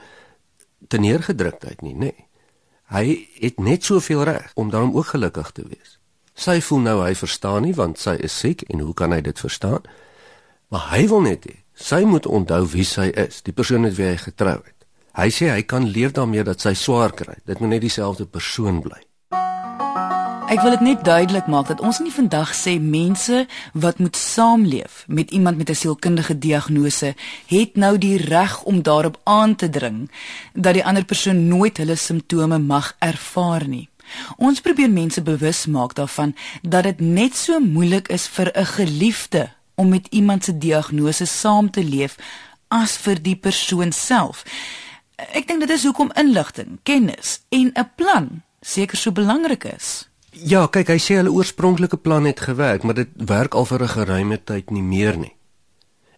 teneergedruktheid 0.87 1.81
nie, 1.81 1.93
nê. 1.93 1.97
Nee. 1.97 2.26
Hy 2.87 3.27
het 3.39 3.59
net 3.59 3.83
soveel 3.83 4.23
reg 4.23 4.51
om 4.55 4.69
daarom 4.71 4.95
ook 4.95 5.11
gelukkig 5.13 5.51
te 5.51 5.63
wees. 5.67 5.97
Sy 6.37 6.59
voel 6.61 6.79
nou 6.85 6.97
hy 7.03 7.13
verstaan 7.17 7.65
nie 7.65 7.73
want 7.75 7.99
sy 7.99 8.15
is 8.23 8.35
siek 8.39 8.61
en 8.71 8.79
hoe 8.85 8.93
kan 8.93 9.11
hy 9.11 9.21
dit 9.25 9.39
verstaan? 9.39 9.83
Maar 10.71 10.91
hy 10.93 11.07
wil 11.11 11.25
net 11.25 11.47
hê 11.49 11.57
sy 11.77 12.01
moet 12.09 12.25
onthou 12.25 12.63
wie 12.73 12.85
sy 12.87 13.11
is, 13.13 13.43
die 13.45 13.53
persoon 13.53 13.83
met 13.85 13.95
wie 13.97 14.07
hy 14.07 14.17
getrou 14.17 14.57
het. 14.57 14.77
Hy 15.17 15.29
sê 15.33 15.49
hy 15.49 15.61
kan 15.65 15.85
leef 15.85 16.13
daarmee 16.17 16.45
dat 16.45 16.61
sy 16.61 16.73
swaar 16.77 17.13
kry. 17.13 17.35
Dit 17.45 17.61
moet 17.61 17.75
net 17.75 17.83
dieselfde 17.85 18.25
persoon 18.25 18.81
bly. 18.81 18.99
Ek 20.47 20.61
wil 20.63 20.77
dit 20.77 20.83
net 20.85 21.01
duidelik 21.03 21.47
maak 21.51 21.67
dat 21.67 21.81
ons 21.83 21.97
nie 21.99 22.11
vandag 22.11 22.53
sê 22.55 22.77
mense 22.79 23.41
wat 23.75 23.97
moet 23.99 24.15
saamleef 24.15 25.01
met 25.11 25.31
iemand 25.35 25.57
met 25.57 25.69
'n 25.69 25.75
sielkundige 25.75 26.37
diagnose 26.39 27.15
het 27.47 27.75
nou 27.75 27.97
die 27.97 28.17
reg 28.17 28.63
om 28.63 28.81
daarop 28.81 29.19
aan 29.23 29.55
te 29.55 29.69
dring 29.69 30.11
dat 30.53 30.73
die 30.73 30.85
ander 30.85 31.05
persoon 31.05 31.47
nooit 31.47 31.77
hulle 31.77 31.95
simptome 31.95 32.59
mag 32.59 32.95
ervaar 32.99 33.67
nie. 33.67 33.89
Ons 34.37 34.61
probeer 34.61 34.89
mense 34.89 35.21
bewus 35.21 35.65
maak 35.65 35.95
daarvan 35.95 36.35
dat 36.61 36.83
dit 36.83 36.99
net 36.99 37.35
so 37.35 37.59
moeilik 37.59 38.07
is 38.07 38.27
vir 38.27 38.51
'n 38.55 38.65
geliefde 38.65 39.49
om 39.75 39.89
met 39.89 40.07
iemand 40.09 40.43
se 40.43 40.57
diagnose 40.57 41.25
saam 41.25 41.71
te 41.71 41.83
leef 41.83 42.15
as 42.67 42.97
vir 42.97 43.21
die 43.21 43.35
persoon 43.35 43.91
self. 43.91 44.43
Ek 45.15 45.47
dink 45.47 45.59
dit 45.59 45.69
is 45.69 45.83
hoekom 45.83 46.11
inligting, 46.13 46.79
kennis 46.83 47.41
en 47.49 47.71
'n 47.73 47.91
plan 47.95 48.41
seker 48.61 48.97
so 48.97 49.11
belangrik 49.11 49.63
is. 49.63 50.07
Ja, 50.31 50.67
kyk, 50.67 50.89
hy 50.91 50.99
sê 50.99 51.17
hulle 51.21 51.31
oorspronklike 51.31 51.97
plan 51.97 52.25
het 52.27 52.39
gewerk, 52.43 52.83
maar 52.83 52.97
dit 52.99 53.09
werk 53.15 53.55
al 53.55 53.65
vir 53.65 53.83
'n 53.83 53.87
geruime 53.87 54.43
tyd 54.43 54.71
nie 54.71 54.83
meer 54.83 55.17
nie. 55.17 55.35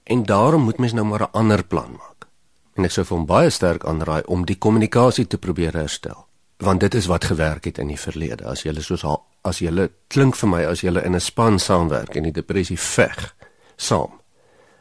En 0.04 0.25
daarom 0.25 0.63
moet 0.63 0.78
mens 0.80 0.94
nou 0.94 1.06
maar 1.06 1.22
'n 1.22 1.32
ander 1.32 1.63
plan 1.63 1.92
maak. 1.92 2.28
En 2.74 2.86
ek 2.86 2.92
sou 2.92 3.06
vir 3.06 3.18
hom 3.18 3.25
baie 3.25 3.50
sterk 3.50 3.86
aanraai 3.86 4.24
om 4.25 4.46
die 4.46 4.58
kommunikasie 4.58 5.28
te 5.28 5.38
probeer 5.38 5.74
herstel, 5.74 6.25
want 6.58 6.80
dit 6.80 6.94
is 6.96 7.06
wat 7.06 7.25
gewerk 7.25 7.66
het 7.66 7.78
in 7.78 7.88
die 7.88 8.00
verlede. 8.00 8.46
As 8.46 8.63
jy 8.63 8.74
soos 8.82 9.06
as 9.42 9.60
jy 9.60 9.89
klink 10.08 10.36
vir 10.36 10.50
my 10.50 10.66
as 10.66 10.82
jy 10.82 11.06
in 11.06 11.16
'n 11.16 11.20
span 11.20 11.60
saamwerk 11.60 12.16
en 12.16 12.24
die 12.24 12.32
depressie 12.32 12.80
veg 12.80 13.36
saam, 13.75 14.20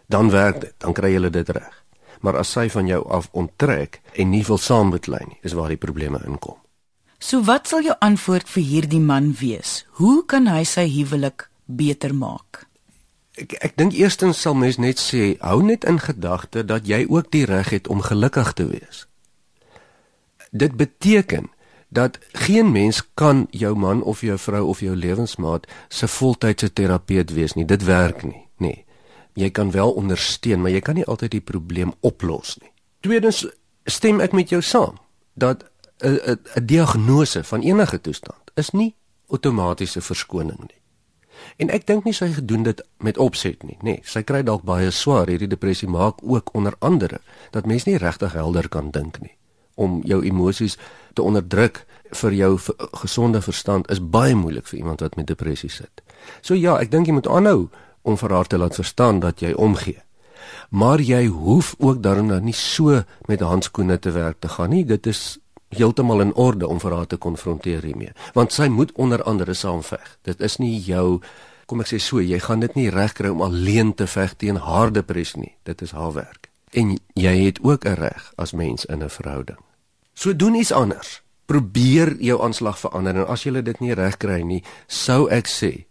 dan 0.09 0.31
werk 0.31 0.61
dit, 0.61 0.75
dan 0.79 0.93
kry 0.93 1.13
jy 1.13 1.31
dit 1.31 1.49
reg. 1.49 1.85
Maar 2.21 2.37
as 2.37 2.53
sy 2.53 2.69
van 2.69 2.87
jou 2.87 3.09
af 3.09 3.29
onttrek 3.33 4.01
en 4.13 4.31
nie 4.31 4.45
wil 4.45 4.59
saambeklei 4.59 5.25
nie, 5.27 5.39
is 5.43 5.53
waar 5.53 5.69
die 5.69 5.77
probleme 5.77 6.21
inkom. 6.27 6.57
So 7.19 7.43
wat 7.43 7.67
sal 7.67 7.83
jou 7.83 7.95
antwoord 7.99 8.47
vir 8.47 8.63
hierdie 8.63 9.03
man 9.03 9.33
wees? 9.41 9.83
Hoe 9.99 10.23
kan 10.27 10.47
hy 10.47 10.63
sy 10.63 10.87
huwelik 10.87 11.49
beter 11.67 12.15
maak? 12.15 12.69
Ek 13.39 13.57
ek 13.63 13.75
dink 13.79 13.95
eerstens 13.99 14.39
sal 14.43 14.55
mens 14.55 14.79
net 14.79 15.03
sê 15.03 15.35
hou 15.43 15.59
net 15.63 15.85
in 15.85 15.99
gedagte 15.99 16.63
dat 16.67 16.87
jy 16.87 17.05
ook 17.11 17.31
die 17.35 17.45
reg 17.47 17.71
het 17.75 17.91
om 17.91 18.03
gelukkig 18.07 18.53
te 18.55 18.67
wees. 18.71 19.07
Dit 20.51 20.79
beteken 20.79 21.51
dat 21.89 22.19
geen 22.33 22.71
mens 22.73 23.03
kan 23.15 23.47
jou 23.51 23.75
man 23.75 24.03
of 24.03 24.23
jou 24.23 24.39
vrou 24.39 24.65
of 24.71 24.81
jou 24.81 24.95
lewensmaat 24.97 25.67
se 25.89 26.09
voltydse 26.09 26.73
terapeut 26.73 27.33
wees 27.35 27.55
nie. 27.55 27.67
Dit 27.67 27.85
werk 27.85 28.23
nie, 28.23 28.47
nê. 28.63 28.75
Nee. 28.75 28.85
Jy 29.39 29.51
kan 29.55 29.71
wel 29.71 29.91
ondersteun, 29.95 30.61
maar 30.61 30.75
jy 30.75 30.81
kan 30.83 30.97
nie 30.99 31.07
altyd 31.07 31.37
die 31.37 31.45
probleem 31.45 31.93
oplos 32.03 32.57
nie. 32.59 32.73
Tweedens 33.07 33.45
stem 33.87 34.19
ek 34.21 34.35
met 34.35 34.51
jou 34.51 34.59
saam 34.63 34.99
dat 35.39 35.63
'n 36.03 36.39
'n 36.55 36.67
diagnose 36.67 37.45
van 37.45 37.61
enige 37.61 38.01
toestand 38.01 38.51
is 38.55 38.71
nie 38.71 38.95
outomatiese 39.27 40.01
verskoning 40.01 40.59
nie. 40.59 40.81
En 41.57 41.71
ek 41.71 41.87
dink 41.87 42.05
nie 42.05 42.15
sy 42.15 42.31
gedoen 42.35 42.63
dit 42.63 42.81
met 43.05 43.19
opset 43.19 43.63
nie, 43.63 43.77
nê. 43.81 43.99
Nee, 43.99 44.01
sy 44.05 44.23
kry 44.23 44.43
dalk 44.43 44.65
baie 44.69 44.91
swaar. 44.91 45.29
Hierdie 45.31 45.51
depressie 45.51 45.89
maak 45.89 46.23
ook 46.23 46.55
onder 46.55 46.75
andere 46.79 47.21
dat 47.51 47.67
mens 47.67 47.85
nie 47.85 47.99
regtig 47.99 48.33
helder 48.33 48.69
kan 48.69 48.91
dink 48.91 49.21
nie. 49.21 49.35
Om 49.75 50.01
jou 50.05 50.23
emosies 50.27 50.79
te 51.15 51.23
onderdruk 51.23 51.85
vir 52.23 52.33
jou 52.33 52.59
gesonde 53.03 53.43
verstand 53.43 53.91
is 53.91 54.01
baie 54.01 54.35
moeilik 54.35 54.67
vir 54.67 54.79
iemand 54.79 55.01
wat 55.01 55.17
met 55.17 55.27
depressie 55.27 55.71
sit. 55.71 56.03
So 56.41 56.55
ja, 56.55 56.79
ek 56.79 56.91
dink 56.91 57.07
jy 57.07 57.13
moet 57.13 57.29
aanhou 57.29 57.69
om 58.03 58.17
vir 58.17 58.35
haar 58.35 58.47
te 58.47 58.59
laat 58.59 58.75
verstaan 58.75 59.21
dat 59.21 59.41
jy 59.41 59.53
omgee. 59.53 60.03
Maar 60.71 61.01
jy 61.01 61.27
hoef 61.27 61.75
ook 61.79 62.03
daarna 62.03 62.39
nie 62.39 62.57
so 62.57 63.03
met 63.27 63.41
handskoene 63.41 63.99
te 63.99 64.11
werk 64.11 64.41
te 64.41 64.49
gaan 64.49 64.71
nie. 64.71 64.85
Dit 64.85 65.07
is 65.07 65.39
heeltemal 65.69 66.21
in 66.21 66.35
orde 66.35 66.67
om 66.67 66.81
vir 66.81 66.95
haar 66.97 67.07
te 67.07 67.17
konfronteer 67.17 67.83
hiermee 67.83 68.13
want 68.35 68.53
sy 68.53 68.69
moet 68.69 68.93
onder 68.93 69.23
andere 69.23 69.55
saamveg. 69.55 70.19
Dit 70.23 70.41
is 70.41 70.59
nie 70.59 70.79
jou 70.81 71.21
kom 71.69 71.83
ek 71.85 71.91
sê 71.91 71.99
so 72.01 72.21
jy 72.25 72.39
gaan 72.41 72.65
dit 72.65 72.75
nie 72.79 72.91
regkry 72.91 73.29
om 73.29 73.45
alleen 73.45 73.93
te 73.95 74.07
veg 74.09 74.37
teen 74.41 74.57
haar 74.57 74.93
depressie 74.93 75.41
nie. 75.41 75.55
Dit 75.69 75.83
is 75.85 75.93
haar 75.93 76.15
werk. 76.17 76.49
En 76.73 76.97
jy 77.15 77.35
het 77.45 77.61
ook 77.63 77.85
'n 77.85 78.01
reg 78.01 78.33
as 78.37 78.53
mens 78.53 78.85
in 78.85 79.03
'n 79.03 79.11
verhouding. 79.11 79.59
So 80.15 80.37
doen 80.37 80.55
iets 80.55 80.73
anders. 80.73 81.23
Probeer 81.47 82.17
jou 82.21 82.43
aanslag 82.43 82.79
verander 82.79 83.17
en 83.17 83.27
as 83.27 83.43
jy 83.43 83.63
dit 83.63 83.81
nie 83.81 83.95
regkry 83.95 84.43
nie 84.43 84.63
sou 84.87 85.29
ek 85.29 85.47
sê 85.47 85.88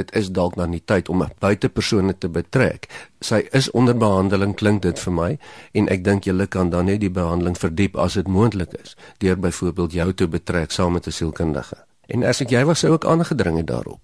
dit 0.00 0.14
is 0.16 0.30
dalk 0.36 0.56
dan 0.58 0.74
die 0.74 0.82
tyd 0.84 1.08
om 1.08 1.22
'n 1.22 1.32
buitepersone 1.38 2.18
te 2.18 2.28
betrek. 2.28 2.88
Sy 3.20 3.46
is 3.52 3.70
onder 3.70 3.96
behandeling 3.96 4.54
klink 4.56 4.82
dit 4.82 4.98
vir 4.98 5.12
my 5.12 5.38
en 5.72 5.88
ek 5.88 6.04
dink 6.04 6.24
julle 6.24 6.46
kan 6.46 6.70
dan 6.70 6.84
net 6.84 7.00
die 7.00 7.10
behandeling 7.10 7.58
verdiep 7.58 7.96
as 7.96 8.14
dit 8.14 8.28
moontlik 8.28 8.72
is 8.82 8.96
deur 9.18 9.36
byvoorbeeld 9.36 9.92
jou 9.92 10.12
te 10.12 10.28
betrek 10.28 10.70
saam 10.70 10.92
met 10.92 11.06
'n 11.06 11.12
sielkundige. 11.12 11.76
En 12.08 12.24
as 12.24 12.40
ek 12.40 12.50
jy 12.50 12.64
was 12.64 12.78
sou 12.78 12.92
ook 12.92 13.04
aangedring 13.04 13.56
het 13.56 13.66
daarop. 13.66 14.00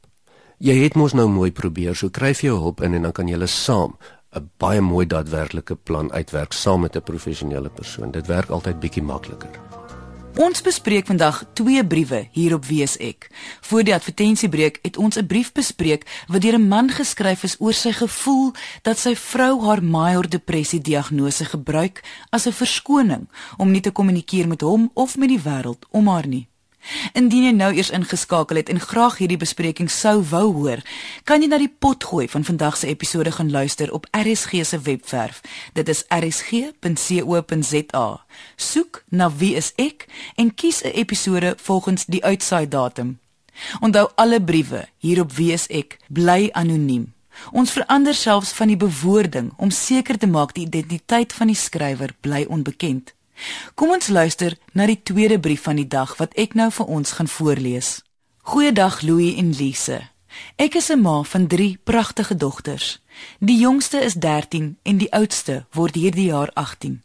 Jy 0.58 0.82
het 0.82 0.94
mos 0.94 1.12
nou 1.12 1.28
mooi 1.28 1.52
probeer, 1.52 1.94
so 1.94 2.08
kry 2.08 2.32
jy 2.32 2.48
hulp 2.48 2.80
in 2.80 2.94
en 2.94 3.02
dan 3.02 3.12
kan 3.12 3.28
julle 3.28 3.46
saam 3.46 3.96
'n 4.36 4.50
baie 4.58 4.80
mooi 4.80 5.06
daadwerklike 5.06 5.74
plan 5.74 6.12
uitwerk 6.12 6.52
saam 6.52 6.80
met 6.80 6.96
'n 6.96 7.02
professionele 7.02 7.68
persoon. 7.68 8.10
Dit 8.10 8.26
werk 8.26 8.48
altyd 8.48 8.80
bietjie 8.80 9.02
makliker. 9.02 9.50
Ons 10.36 10.60
bespreek 10.60 11.06
vandag 11.08 11.38
twee 11.56 11.80
briewe 11.80 12.26
hier 12.30 12.54
op 12.54 12.66
WSEK. 12.68 13.30
Voor 13.60 13.84
die 13.88 13.94
advertensiebreek 13.94 14.78
het 14.82 14.96
ons 14.96 15.16
'n 15.16 15.26
brief 15.26 15.52
bespreek 15.52 16.04
wat 16.28 16.40
deur 16.40 16.58
'n 16.58 16.68
man 16.68 16.90
geskryf 16.90 17.42
is 17.42 17.56
oor 17.58 17.72
sy 17.72 17.92
gevoel 17.92 18.52
dat 18.82 18.98
sy 18.98 19.14
vrou 19.14 19.64
haar 19.64 19.82
major 19.82 20.28
depressie 20.28 20.80
diagnose 20.80 21.44
gebruik 21.44 22.04
as 22.30 22.46
'n 22.46 22.52
verskoning 22.52 23.28
om 23.56 23.70
nie 23.70 23.80
te 23.80 23.90
kommunikeer 23.90 24.48
met 24.48 24.60
hom 24.60 24.90
of 24.94 25.16
met 25.16 25.28
die 25.28 25.40
wêreld 25.40 25.88
om 25.90 26.08
haar 26.08 26.26
nie. 26.26 26.48
Indien 27.12 27.44
jy 27.44 27.52
nou 27.56 27.74
eers 27.74 27.90
ingeskakel 27.90 28.56
het 28.56 28.68
en 28.68 28.80
graag 28.80 29.18
hierdie 29.18 29.40
bespreking 29.40 29.90
sou 29.90 30.22
wou 30.30 30.52
hoor, 30.52 30.80
kan 31.24 31.42
jy 31.42 31.48
na 31.48 31.58
die 31.58 31.72
pot 31.72 32.04
gooi 32.04 32.28
van 32.28 32.44
vandag 32.44 32.76
se 32.76 32.86
episode 32.86 33.30
gaan 33.32 33.50
luister 33.50 33.92
op 33.92 34.06
RSG 34.10 34.64
se 34.64 34.78
webwerf. 34.78 35.40
Dit 35.72 35.88
is 35.88 36.04
rsg.co.za. 36.08 38.06
Soek 38.56 39.04
na 39.08 39.30
wie 39.30 39.54
is 39.56 39.72
ek 39.76 40.06
en 40.36 40.54
kies 40.54 40.82
'n 40.84 40.92
episode 40.94 41.54
volgens 41.58 42.04
die 42.06 42.24
uitsaai 42.24 42.68
datum. 42.68 43.18
Onthou 43.80 44.08
alle 44.14 44.42
briewe 44.42 44.88
hier 44.98 45.20
op 45.20 45.32
wie 45.32 45.52
is 45.52 45.66
ek 45.66 45.98
bly 46.08 46.48
anoniem. 46.52 47.14
Ons 47.52 47.74
verander 47.76 48.14
selfs 48.14 48.52
van 48.56 48.72
die 48.72 48.80
bewoording 48.80 49.52
om 49.56 49.70
seker 49.70 50.18
te 50.18 50.26
maak 50.26 50.54
die 50.56 50.66
identiteit 50.66 51.32
van 51.32 51.52
die 51.52 51.58
skrywer 51.58 52.14
bly 52.20 52.44
onbekend. 52.48 53.15
Kom 53.74 53.90
ons 53.90 54.08
luister 54.08 54.56
na 54.72 54.86
die 54.86 55.02
tweede 55.02 55.38
brief 55.40 55.62
van 55.62 55.76
die 55.76 55.88
dag 55.88 56.16
wat 56.16 56.34
ek 56.34 56.54
nou 56.54 56.70
vir 56.72 56.86
ons 56.86 57.12
gaan 57.12 57.28
voorlees. 57.28 58.02
Goeiedag 58.42 59.02
Louis 59.02 59.36
en 59.36 59.52
Lise. 59.52 60.00
Ek 60.56 60.74
is 60.74 60.90
'n 60.90 61.00
ma 61.00 61.22
van 61.22 61.46
3 61.46 61.78
pragtige 61.84 62.36
dogters. 62.36 63.00
Die 63.38 63.58
jongste 63.58 63.98
is 63.98 64.14
13 64.14 64.78
en 64.82 64.96
die 64.98 65.12
oudste 65.12 65.66
word 65.72 65.94
hierdie 65.94 66.26
jaar 66.26 66.50
18. 66.54 67.02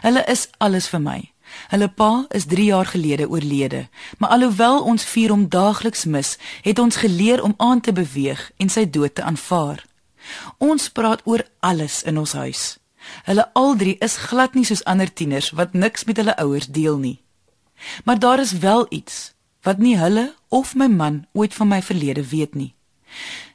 Hulle 0.00 0.24
is 0.24 0.48
alles 0.58 0.88
vir 0.88 1.00
my. 1.00 1.32
Hulle 1.68 1.88
pa 1.88 2.26
is 2.28 2.44
3 2.46 2.64
jaar 2.64 2.86
gelede 2.86 3.28
oorlede, 3.28 3.88
maar 4.18 4.30
alhoewel 4.30 4.82
ons 4.82 5.04
vier 5.04 5.30
hom 5.30 5.48
daagliks 5.48 6.04
mis, 6.04 6.38
het 6.62 6.78
ons 6.78 6.96
geleer 6.96 7.42
om 7.42 7.54
aan 7.56 7.80
te 7.80 7.92
beweeg 7.92 8.50
en 8.56 8.68
sy 8.68 8.90
dood 8.90 9.14
te 9.14 9.22
aanvaar. 9.22 9.84
Ons 10.58 10.88
praat 10.88 11.20
oor 11.24 11.46
alles 11.60 12.02
in 12.02 12.18
ons 12.18 12.32
huis. 12.32 12.77
Hulle 13.24 13.50
al 13.52 13.76
drie 13.76 13.96
is 13.98 14.16
glad 14.16 14.54
nie 14.54 14.64
soos 14.64 14.84
ander 14.84 15.12
tieners 15.12 15.50
wat 15.50 15.72
niks 15.72 16.04
met 16.04 16.16
hulle 16.16 16.36
ouers 16.36 16.66
deel 16.66 16.98
nie. 16.98 17.20
Maar 18.04 18.18
daar 18.18 18.40
is 18.40 18.52
wel 18.52 18.86
iets 18.88 19.34
wat 19.62 19.78
nie 19.78 19.96
hulle 19.98 20.34
of 20.48 20.74
my 20.74 20.86
man 20.86 21.26
ooit 21.32 21.54
van 21.54 21.68
my 21.68 21.82
verlede 21.82 22.28
weet 22.28 22.54
nie. 22.54 22.74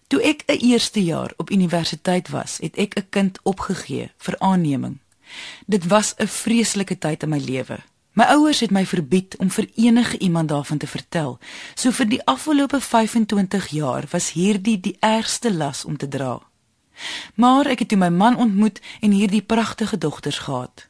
Toe 0.07 0.21
ek 0.21 0.43
'n 0.47 0.59
eerste 0.61 1.03
jaar 1.03 1.33
op 1.37 1.49
universiteit 1.51 2.29
was, 2.29 2.57
het 2.61 2.75
ek 2.77 2.95
'n 2.95 3.09
kind 3.09 3.39
opgegee 3.43 4.11
vir 4.17 4.35
aanneming. 4.39 4.99
Dit 5.65 5.87
was 5.87 6.13
'n 6.17 6.27
vreeslike 6.27 6.97
tyd 6.97 7.23
in 7.23 7.29
my 7.29 7.39
lewe. 7.39 7.79
My 8.13 8.23
ouers 8.23 8.59
het 8.59 8.71
my 8.71 8.85
verbied 8.85 9.37
om 9.37 9.49
vir 9.49 9.67
enige 9.75 10.17
iemand 10.17 10.49
daarvan 10.49 10.77
te 10.77 10.87
vertel. 10.87 11.39
So 11.75 11.91
vir 11.91 12.05
die 12.05 12.25
afgelope 12.25 12.81
25 12.81 13.67
jaar 13.67 14.05
was 14.09 14.31
hierdie 14.31 14.79
die 14.79 14.97
ergste 14.99 15.53
las 15.53 15.85
om 15.85 15.97
te 15.97 16.07
dra. 16.07 16.41
Maar 17.35 17.65
ek 17.65 17.79
het 17.79 17.87
toe 17.87 17.97
my 17.97 18.09
man 18.09 18.37
ontmoet 18.37 18.81
en 19.01 19.11
hierdie 19.11 19.41
pragtige 19.41 19.97
dogters 19.97 20.37
gehad. 20.37 20.87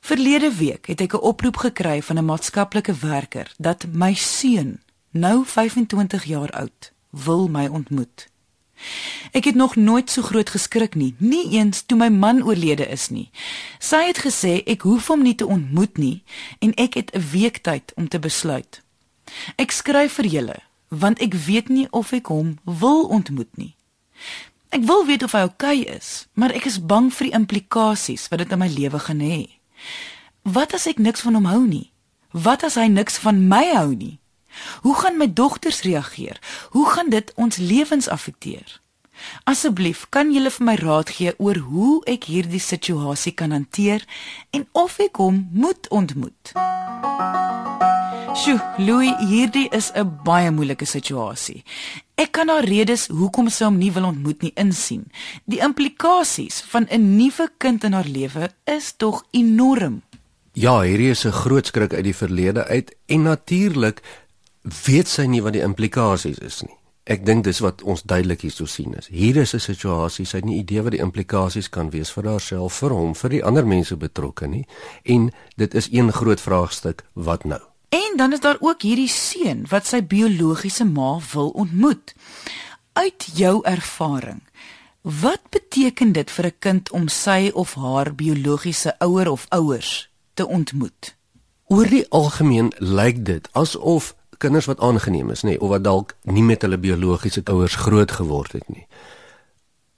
Verlede 0.00 0.54
week 0.54 0.86
het 0.86 1.00
ek 1.00 1.12
'n 1.14 1.26
oproep 1.30 1.56
gekry 1.56 2.02
van 2.02 2.18
'n 2.18 2.24
maatskaplike 2.24 2.94
werker 2.94 3.52
dat 3.58 3.86
my 3.92 4.14
seun, 4.14 4.80
nou 5.10 5.44
25 5.44 6.24
jaar 6.24 6.50
oud, 6.50 6.92
wil 7.10 7.48
my 7.48 7.66
ontmoet. 7.66 8.28
Ek 9.30 9.44
het 9.44 9.54
nog 9.54 9.76
nooit 9.76 10.10
so 10.10 10.22
groot 10.22 10.50
geskrik 10.50 10.94
nie, 10.94 11.14
nie 11.18 11.50
eens 11.50 11.82
toe 11.82 11.98
my 11.98 12.08
man 12.08 12.42
oorlede 12.42 12.88
is 12.88 13.08
nie. 13.08 13.30
Sy 13.78 14.06
het 14.06 14.18
gesê 14.18 14.62
ek 14.64 14.82
hoef 14.82 15.06
hom 15.06 15.22
nie 15.22 15.34
te 15.34 15.46
ontmoet 15.46 15.98
nie 15.98 16.22
en 16.58 16.74
ek 16.74 16.94
het 16.94 17.10
'n 17.14 17.30
week 17.30 17.58
tyd 17.62 17.92
om 17.94 18.08
te 18.08 18.18
besluit. 18.18 18.82
Ek 19.56 19.70
skryf 19.70 20.12
vir 20.12 20.26
julle 20.26 20.56
want 20.88 21.20
ek 21.20 21.34
weet 21.34 21.68
nie 21.68 21.86
of 21.90 22.12
ek 22.12 22.26
hom 22.26 22.58
wil 22.64 23.04
ontmoet 23.04 23.56
nie. 23.56 23.74
Ek 24.68 24.84
wil 24.84 25.06
weet 25.06 25.22
of 25.24 25.32
hy 25.32 25.46
oukei 25.46 25.80
okay 25.80 25.96
is, 25.96 26.26
maar 26.36 26.52
ek 26.52 26.66
is 26.68 26.76
bang 26.84 27.08
vir 27.14 27.30
die 27.30 27.36
implikasies 27.38 28.26
wat 28.28 28.42
dit 28.42 28.50
in 28.52 28.60
my 28.60 28.68
lewe 28.68 28.98
gaan 29.00 29.22
hê. 29.24 29.38
Wat 30.44 30.74
as 30.76 30.84
ek 30.90 31.00
niks 31.00 31.24
van 31.24 31.38
hom 31.38 31.48
hou 31.48 31.62
nie? 31.64 31.88
Wat 32.36 32.64
as 32.68 32.76
hy 32.76 32.84
niks 32.92 33.16
van 33.22 33.46
my 33.48 33.64
hou 33.72 33.94
nie? 33.96 34.18
Hoe 34.84 34.94
gaan 34.98 35.16
my 35.16 35.28
dogters 35.32 35.80
reageer? 35.86 36.36
Hoe 36.76 36.84
gaan 36.90 37.08
dit 37.08 37.32
ons 37.36 37.56
lewens 37.56 38.08
affekteer? 38.12 38.80
Asseblief, 39.48 40.04
kan 40.12 40.32
julle 40.34 40.52
vir 40.52 40.66
my 40.68 40.76
raad 40.76 41.16
gee 41.16 41.32
oor 41.38 41.64
hoe 41.72 41.94
ek 42.04 42.28
hierdie 42.28 42.62
situasie 42.62 43.32
kan 43.32 43.56
hanteer 43.56 44.04
en 44.52 44.68
of 44.72 45.00
ek 45.00 45.16
hom 45.16 45.46
moet 45.52 45.88
ontmoet? 45.88 46.52
Sjoe, 48.36 48.60
Louis, 48.78 49.14
hierdie 49.28 49.68
is 49.72 49.90
'n 49.94 50.20
baie 50.24 50.50
moeilike 50.50 50.84
situasie. 50.84 51.64
Ek 52.14 52.32
kan 52.32 52.48
haar 52.48 52.64
redes 52.64 53.06
hoekom 53.06 53.48
sy 53.48 53.64
hom 53.64 53.78
nie 53.78 53.92
wil 53.92 54.04
ontmoet 54.04 54.42
nie 54.42 54.52
insien. 54.54 55.10
Die 55.44 55.60
implikasies 55.60 56.60
van 56.60 56.86
'n 56.90 57.16
nuwe 57.16 57.48
kind 57.58 57.84
in 57.84 57.92
haar 57.92 58.08
lewe 58.08 58.50
is 58.64 58.92
tog 58.96 59.24
enorm. 59.30 60.02
Ja, 60.52 60.80
hierdie 60.80 61.10
is 61.10 61.24
'n 61.24 61.32
groot 61.32 61.66
skrik 61.66 61.92
uit 61.94 62.04
die 62.04 62.16
verlede 62.16 62.64
uit 62.66 62.96
en 63.06 63.22
natuurlik 63.22 64.02
weet 64.86 65.08
sy 65.08 65.24
nie 65.24 65.42
wat 65.42 65.52
die 65.52 65.62
implikasies 65.62 66.38
is 66.38 66.62
nie. 66.62 66.76
Ek 67.04 67.24
dink 67.24 67.44
dis 67.44 67.58
wat 67.58 67.82
ons 67.82 68.02
duidelik 68.02 68.40
hierso 68.40 68.66
sien 68.66 68.94
is. 68.94 69.06
Hier 69.06 69.36
is 69.36 69.54
'n 69.54 69.60
situasie, 69.60 70.24
sy 70.24 70.36
het 70.36 70.44
nie 70.44 70.58
idee 70.58 70.82
wat 70.82 70.92
die 70.92 71.00
implikasies 71.00 71.68
kan 71.68 71.90
wees 71.90 72.10
vir 72.10 72.24
haarself, 72.24 72.72
vir 72.72 72.90
hom, 72.90 73.14
vir 73.14 73.30
die 73.30 73.44
ander 73.44 73.66
mense 73.66 73.96
betrokke 73.96 74.46
nie. 74.46 74.66
En 75.04 75.32
dit 75.56 75.74
is 75.74 75.88
een 75.92 76.12
groot 76.12 76.40
vraagstuk, 76.40 77.04
wat 77.14 77.44
nou? 77.44 77.67
En 77.88 78.16
dan 78.16 78.32
is 78.32 78.40
daar 78.40 78.56
ook 78.60 78.82
hierdie 78.82 79.08
seun 79.08 79.64
wat 79.68 79.86
sy 79.86 80.02
biologiese 80.04 80.84
ma 80.84 81.18
wil 81.32 81.48
ontmoet. 81.48 82.14
Uit 82.92 83.28
jou 83.34 83.60
ervaring, 83.64 84.42
wat 85.00 85.40
beteken 85.50 86.12
dit 86.12 86.30
vir 86.30 86.46
'n 86.46 86.58
kind 86.58 86.90
om 86.90 87.08
sy 87.08 87.50
of 87.54 87.74
haar 87.74 88.14
biologiese 88.14 88.94
ouer 88.98 89.30
of 89.30 89.46
ouers 89.48 90.10
te 90.34 90.46
ontmoet? 90.46 91.16
Oor 91.66 91.86
die 91.86 92.06
algemeen 92.08 92.72
lyk 92.78 93.24
dit 93.24 93.48
asof 93.52 94.14
kinders 94.38 94.66
wat 94.66 94.80
aangeneem 94.80 95.30
is, 95.30 95.42
nê, 95.42 95.48
nee, 95.48 95.60
of 95.60 95.68
wat 95.68 95.84
dalk 95.84 96.16
nie 96.22 96.42
met 96.42 96.62
hulle 96.62 96.78
biologiese 96.78 97.42
ouers 97.44 97.74
groot 97.74 98.12
geword 98.12 98.52
het 98.52 98.68
nie. 98.68 98.86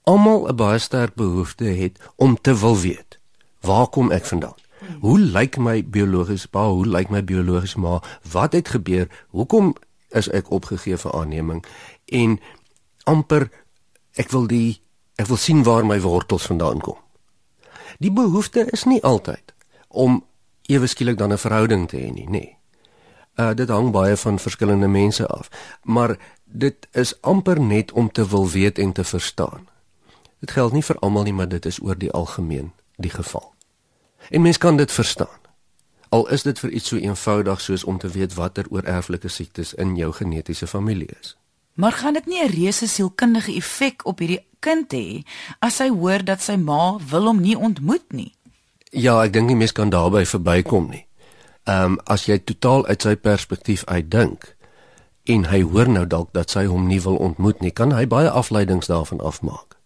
Almal 0.03 0.47
'n 0.47 0.55
baie 0.55 0.79
sterk 0.79 1.13
behoefte 1.15 1.63
het 1.63 1.99
om 2.15 2.41
te 2.41 2.57
wil 2.57 2.77
weet, 2.77 3.19
waar 3.61 3.87
kom 3.87 4.11
ek 4.11 4.25
vandaan? 4.25 4.57
Hoe 4.99 5.19
lyk 5.19 5.57
my 5.57 5.83
biologiese 5.83 6.47
pa? 6.47 6.65
Hoe 6.69 6.85
lyk 6.85 7.09
my 7.09 7.23
biologiese 7.23 7.79
ma? 7.79 8.01
Wat 8.31 8.53
het 8.53 8.69
gebeur? 8.69 9.07
Hoekom 9.29 9.75
is 10.09 10.29
ek 10.29 10.51
opgegee 10.51 10.97
vir 10.97 11.11
aanneming? 11.11 11.65
En 12.05 12.39
amper 13.03 13.49
ek 14.19 14.31
wil 14.31 14.47
die 14.47 14.81
ek 15.21 15.29
wil 15.29 15.37
sien 15.37 15.63
waar 15.63 15.85
my 15.85 15.99
wortels 16.01 16.49
vandaan 16.49 16.81
kom. 16.81 16.97
Die 18.01 18.11
behoefte 18.11 18.65
is 18.73 18.87
nie 18.89 19.01
altyd 19.03 19.53
om 19.87 20.23
ewe 20.71 20.87
skielik 20.87 21.17
dan 21.17 21.31
'n 21.31 21.37
verhouding 21.37 21.87
te 21.89 21.97
hê 21.97 22.11
nie, 22.13 22.25
nê. 22.25 22.31
Nee. 22.31 22.57
Uh 23.37 23.53
dit 23.53 23.69
hang 23.69 23.91
baie 23.91 24.17
van 24.17 24.39
verskillende 24.39 24.87
mense 24.87 25.27
af, 25.27 25.49
maar 25.83 26.17
dit 26.45 26.87
is 26.91 27.21
amper 27.21 27.61
net 27.61 27.91
om 27.91 28.11
te 28.11 28.27
wil 28.27 28.49
weet 28.49 28.77
en 28.77 28.91
te 28.91 29.03
verstaan. 29.03 29.67
Dit 30.39 30.51
geld 30.51 30.73
nie 30.73 30.83
vir 30.83 30.99
almal 30.99 31.23
nie, 31.23 31.33
maar 31.33 31.47
dit 31.47 31.65
is 31.65 31.81
oor 31.81 31.97
die 31.97 32.11
algemeen 32.11 32.71
die 32.97 33.09
geval. 33.09 33.53
En 34.29 34.41
mens 34.41 34.57
kan 34.57 34.77
dit 34.77 34.91
verstaan. 34.91 35.39
Al 36.09 36.29
is 36.29 36.43
dit 36.43 36.59
vir 36.59 36.69
iets 36.69 36.87
so 36.87 36.95
eenvoudig 36.95 37.61
soos 37.61 37.83
om 37.83 37.97
te 37.97 38.07
weet 38.07 38.33
watter 38.33 38.65
oorerflike 38.69 39.27
siektes 39.27 39.73
in 39.73 39.95
jou 39.95 40.13
genetiese 40.13 40.67
familie 40.67 41.09
is. 41.19 41.37
Maar 41.73 41.91
gaan 41.91 42.13
dit 42.13 42.25
nie 42.25 42.43
'n 42.43 42.51
reuse 42.51 42.87
sielkundige 42.87 43.55
effek 43.55 44.05
op 44.05 44.19
hierdie 44.19 44.45
kind 44.59 44.93
hê 44.93 45.23
as 45.59 45.77
hy 45.77 45.89
hoor 45.89 46.23
dat 46.23 46.41
sy 46.41 46.55
ma 46.55 46.97
wil 47.09 47.25
hom 47.25 47.41
nie 47.41 47.57
ontmoet 47.57 48.11
nie? 48.13 48.35
Ja, 48.91 49.23
ek 49.23 49.33
dink 49.33 49.47
nie 49.47 49.55
mens 49.55 49.71
kan 49.71 49.89
daarby 49.89 50.25
verbykom 50.25 50.89
nie 50.89 51.05
ehm 51.63 51.83
um, 51.83 51.99
as 52.09 52.25
jy 52.25 52.39
totaal 52.39 52.85
uit 52.87 53.01
sy 53.01 53.15
perspektief 53.15 53.83
uitdink 53.85 54.55
en 55.29 55.45
hy 55.51 55.61
hoor 55.61 55.89
nou 55.89 56.05
dalk 56.09 56.31
dat 56.33 56.49
sy 56.49 56.65
hom 56.65 56.87
nie 56.89 57.01
wil 57.01 57.19
ontmoet 57.21 57.61
nie, 57.61 57.69
kan 57.71 57.93
hy 57.93 58.07
baie 58.09 58.29
afleidings 58.29 58.89
daarvan 58.89 59.21
afmaak. 59.21 59.77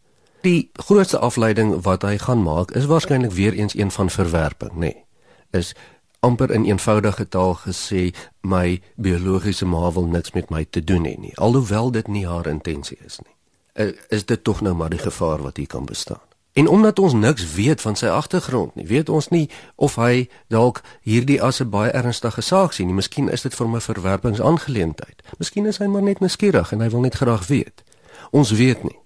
Die 0.46 0.70
grootste 0.74 1.20
afleiding 1.26 1.72
wat 1.82 2.04
hy 2.06 2.18
gaan 2.22 2.44
maak 2.46 2.72
is 2.78 2.86
waarskynlik 2.86 3.32
weer 3.34 3.54
eens 3.54 3.74
een 3.74 3.92
van 3.92 4.10
verwerping, 4.14 4.76
nê. 4.78 4.78
Nee, 4.94 5.04
is 5.52 5.74
amper 6.20 6.52
in 6.52 6.66
eenvoudige 6.66 7.28
taal 7.28 7.56
gesê 7.64 8.12
my 8.42 8.82
biologiese 8.96 9.66
ma 9.66 9.92
wil 9.92 10.06
niks 10.06 10.32
met 10.38 10.50
my 10.50 10.66
te 10.70 10.84
doen 10.84 11.06
hê 11.06 11.16
nie, 11.18 11.34
alhoewel 11.38 11.92
dit 11.92 12.08
nie 12.08 12.26
haar 12.28 12.48
intensie 12.50 12.98
is 13.06 13.20
nie. 13.24 13.34
Uh, 13.74 13.92
is 14.10 14.26
dit 14.26 14.44
tog 14.44 14.62
nou 14.62 14.74
maar 14.78 14.94
die 14.94 15.02
gevaar 15.02 15.42
wat 15.42 15.58
hier 15.58 15.68
kan 15.68 15.86
bestaan? 15.86 16.22
En 16.56 16.68
omdat 16.68 17.00
ons 17.00 17.14
niks 17.14 17.54
weet 17.54 17.82
van 17.82 17.98
sy 18.00 18.08
agtergrond 18.08 18.76
nie, 18.76 18.86
weet 18.88 19.10
ons 19.10 19.28
nie 19.30 19.50
of 19.76 19.98
hy 20.00 20.30
dalk 20.54 20.82
hierdie 21.02 21.42
as 21.42 21.60
'n 21.62 21.70
baie 21.70 21.92
ernstige 21.92 22.42
saak 22.42 22.74
sien 22.74 22.88
nie. 22.88 22.96
Miskien 22.96 23.30
is 23.30 23.42
dit 23.42 23.56
vir 23.56 23.68
'n 23.68 23.82
verwerpingsaangeleentheid. 23.82 25.22
Miskien 25.38 25.66
is 25.66 25.78
hy 25.78 25.88
maar 25.88 26.04
net 26.04 26.20
nuuskierig 26.20 26.72
en 26.72 26.80
hy 26.80 26.90
wil 26.90 27.02
net 27.02 27.16
graag 27.16 27.48
weet. 27.48 27.84
Ons 28.32 28.52
weet 28.52 28.84
nie. 28.84 29.00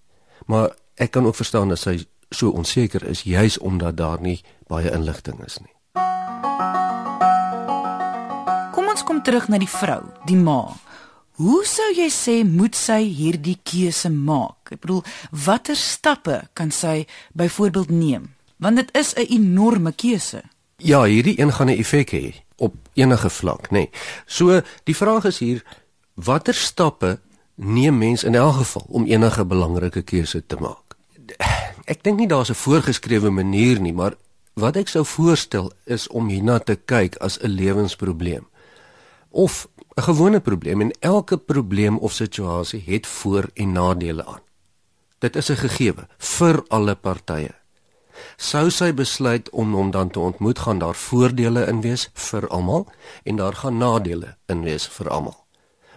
Maar 0.45 0.75
ek 0.99 1.11
kan 1.15 1.25
ook 1.25 1.35
verstaan 1.35 1.71
dat 1.71 1.79
sy 1.79 1.95
so 2.29 2.51
onseker 2.51 3.05
is 3.07 3.23
juis 3.23 3.57
omdat 3.57 3.97
daar 3.97 4.21
nie 4.21 4.41
baie 4.67 4.91
inligting 4.91 5.39
is 5.45 5.57
nie. 5.63 5.73
Kom 8.75 8.91
ons 8.91 9.03
kom 9.03 9.23
terug 9.23 9.47
na 9.49 9.57
die 9.61 9.71
vrou, 9.71 10.03
die 10.27 10.37
ma. 10.37 10.61
Hoe 11.39 11.63
sou 11.65 11.87
jy 11.95 12.09
sê 12.11 12.41
moet 12.43 12.75
sy 12.75 12.99
hierdie 13.07 13.57
keuse 13.63 14.11
maak? 14.11 14.73
Ek 14.75 14.81
bedoel, 14.83 15.05
watter 15.31 15.77
stappe 15.79 16.41
kan 16.53 16.71
sy 16.75 17.05
byvoorbeeld 17.31 17.93
neem? 17.95 18.27
Want 18.59 18.75
dit 18.75 18.89
is 18.91 19.15
'n 19.15 19.25
enorme 19.39 19.95
keuse. 19.95 20.43
Ja, 20.77 21.03
hierdie 21.03 21.39
een 21.39 21.51
gaan 21.51 21.69
'n 21.69 21.79
effek 21.79 22.11
hê 22.11 22.35
op 22.57 22.75
enige 22.93 23.29
vlak, 23.29 23.71
nê. 23.71 23.71
Nee. 23.71 23.89
So, 24.25 24.61
die 24.83 24.95
vraag 24.95 25.25
is 25.25 25.39
hier, 25.39 25.63
watter 26.13 26.53
stappe 26.53 27.19
neem 27.55 27.97
mens 27.97 28.23
in 28.23 28.35
elk 28.35 28.55
geval 28.55 28.85
om 28.87 29.05
enige 29.05 29.45
belangrike 29.45 30.01
keuse 30.01 30.45
te 30.45 30.55
maak? 30.59 30.88
Ek 31.89 32.03
dink 32.05 32.19
nie 32.21 32.29
daar's 32.29 32.51
'n 32.53 32.61
voorgeskrewe 32.65 33.29
manier 33.29 33.79
nie, 33.81 33.93
maar 33.93 34.13
wat 34.53 34.75
ek 34.75 34.87
sou 34.87 35.05
voorstel 35.05 35.71
is 35.85 36.07
om 36.07 36.27
hierna 36.27 36.59
te 36.59 36.75
kyk 36.75 37.15
as 37.15 37.39
'n 37.41 37.47
lewensprobleem. 37.47 38.47
Of 39.29 39.67
'n 39.97 40.01
gewone 40.01 40.39
probleem 40.39 40.81
en 40.81 40.91
elke 40.99 41.37
probleem 41.37 41.97
of 41.97 42.13
situasie 42.13 42.83
het 42.85 43.07
voor- 43.07 43.49
en 43.53 43.71
nadele 43.71 44.25
aan. 44.25 44.41
Dit 45.19 45.35
is 45.35 45.49
'n 45.49 45.55
gegewe 45.55 46.07
vir 46.17 46.63
alle 46.67 46.95
partye. 46.95 47.51
Sou 48.37 48.69
sy 48.69 48.93
besluit 48.93 49.49
om 49.49 49.73
hom 49.73 49.91
dan 49.91 50.09
te 50.09 50.19
ontmoet, 50.19 50.59
gaan 50.59 50.79
daar 50.79 50.95
voordele 50.95 51.65
in 51.65 51.81
wees 51.81 52.09
vir 52.13 52.47
almal 52.47 52.87
en 53.23 53.35
daar 53.35 53.53
gaan 53.53 53.77
nadele 53.77 54.37
in 54.45 54.61
wees 54.61 54.87
vir 54.87 55.09
almal. 55.09 55.45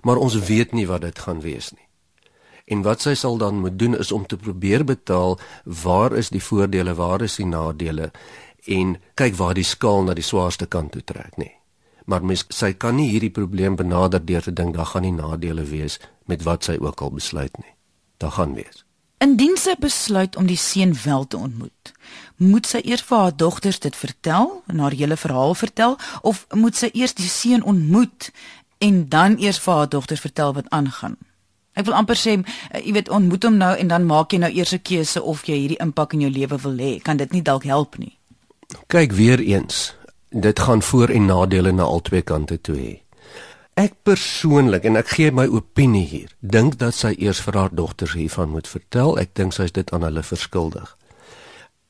Maar 0.00 0.16
ons 0.16 0.34
weet 0.34 0.72
nie 0.72 0.86
wat 0.86 1.00
dit 1.00 1.18
gaan 1.18 1.40
wees 1.40 1.70
nie. 1.70 1.91
En 2.66 2.82
wat 2.82 3.02
sy 3.02 3.14
sal 3.14 3.38
dan 3.38 3.60
moet 3.60 3.78
doen 3.78 3.96
is 3.98 4.12
om 4.12 4.26
te 4.26 4.36
probeer 4.36 4.84
betaal 4.84 5.38
waar 5.64 6.12
is 6.16 6.30
die 6.30 6.42
voordele, 6.42 6.94
waar 6.94 7.22
is 7.22 7.36
die 7.36 7.46
nadele 7.46 8.12
en 8.66 8.96
kyk 9.14 9.34
waar 9.34 9.54
die 9.58 9.66
skaal 9.66 10.06
na 10.06 10.14
die 10.14 10.26
swaarste 10.26 10.66
kant 10.70 10.92
toe 10.92 11.02
trek, 11.02 11.34
nê 11.36 11.62
maar 12.04 12.24
mens 12.24 12.44
sy 12.50 12.72
kan 12.72 12.96
nie 12.98 13.08
hierdie 13.12 13.32
probleem 13.34 13.76
benader 13.78 14.22
deur 14.24 14.42
te 14.42 14.52
dink 14.52 14.76
daar 14.76 14.90
gaan 14.92 15.06
nie 15.06 15.14
nadele 15.14 15.64
wees 15.64 15.98
met 16.30 16.42
wat 16.46 16.64
sy 16.66 16.76
ook 16.80 17.00
al 17.00 17.12
besluit 17.14 17.58
nie. 17.58 17.74
Daar 18.18 18.34
gaan 18.38 18.54
wees. 18.54 18.84
Indien 19.22 19.54
sy 19.56 19.74
besluit 19.78 20.36
om 20.36 20.48
die 20.50 20.58
seun 20.58 20.96
wel 21.04 21.26
te 21.26 21.38
ontmoet, 21.38 21.92
moet 22.36 22.66
sy 22.66 22.80
eers 22.82 23.04
vir 23.06 23.18
haar 23.18 23.36
dogters 23.36 23.78
dit 23.78 23.96
vertel 23.96 24.62
en 24.66 24.82
haar 24.82 24.96
hele 24.98 25.16
verhaal 25.16 25.54
vertel 25.54 25.98
of 26.22 26.46
moet 26.54 26.78
sy 26.78 26.90
eers 26.92 27.14
die 27.14 27.30
seun 27.30 27.62
ontmoet 27.62 28.32
en 28.82 29.04
dan 29.08 29.38
eers 29.38 29.62
vir 29.62 29.74
haar 29.78 29.88
dogters 29.88 30.24
vertel 30.26 30.56
wat 30.58 30.70
aangaan? 30.70 31.16
Ek 31.74 31.86
wil 31.88 31.94
amper 31.94 32.16
sê, 32.16 32.36
eh, 32.70 32.82
jy 32.84 32.92
weet, 32.92 33.08
ontmoet 33.08 33.44
hom 33.44 33.56
nou 33.56 33.76
en 33.76 33.88
dan 33.88 34.04
maak 34.06 34.32
jy 34.32 34.38
nou 34.38 34.50
eers 34.52 34.72
'n 34.74 34.82
keuse 34.82 35.22
of 35.22 35.44
jy 35.44 35.56
hierdie 35.56 35.80
impak 35.80 36.12
in 36.12 36.20
jou 36.20 36.30
lewe 36.30 36.58
wil 36.58 36.76
hê. 36.76 37.02
Kan 37.02 37.16
dit 37.16 37.32
nie 37.32 37.42
dalk 37.42 37.64
help 37.64 37.98
nie? 37.98 38.18
Kyk 38.88 39.12
weer 39.12 39.40
eens 39.40 39.94
dit 40.30 40.58
gaan 40.58 40.82
voor 40.82 41.08
en 41.08 41.26
nadele 41.26 41.72
na 41.72 41.82
albei 41.82 42.22
kante 42.22 42.60
toe 42.60 42.76
hê. 42.76 43.00
Ek 43.74 43.92
persoonlik 44.02 44.84
en 44.84 44.96
ek 44.96 45.08
gee 45.08 45.30
my 45.32 45.46
opinie 45.46 46.04
hier, 46.06 46.28
dink 46.40 46.78
dat 46.78 46.94
sy 46.94 47.14
eers 47.18 47.40
vir 47.40 47.56
haar 47.56 47.72
dogters 47.72 48.12
hiervan 48.12 48.52
moet 48.52 48.68
vertel. 48.68 49.18
Ek 49.18 49.34
dink 49.34 49.52
sy 49.52 49.62
is 49.62 49.72
dit 49.72 49.92
aan 49.92 50.04
hulle 50.04 50.22
verskuldig. 50.22 50.96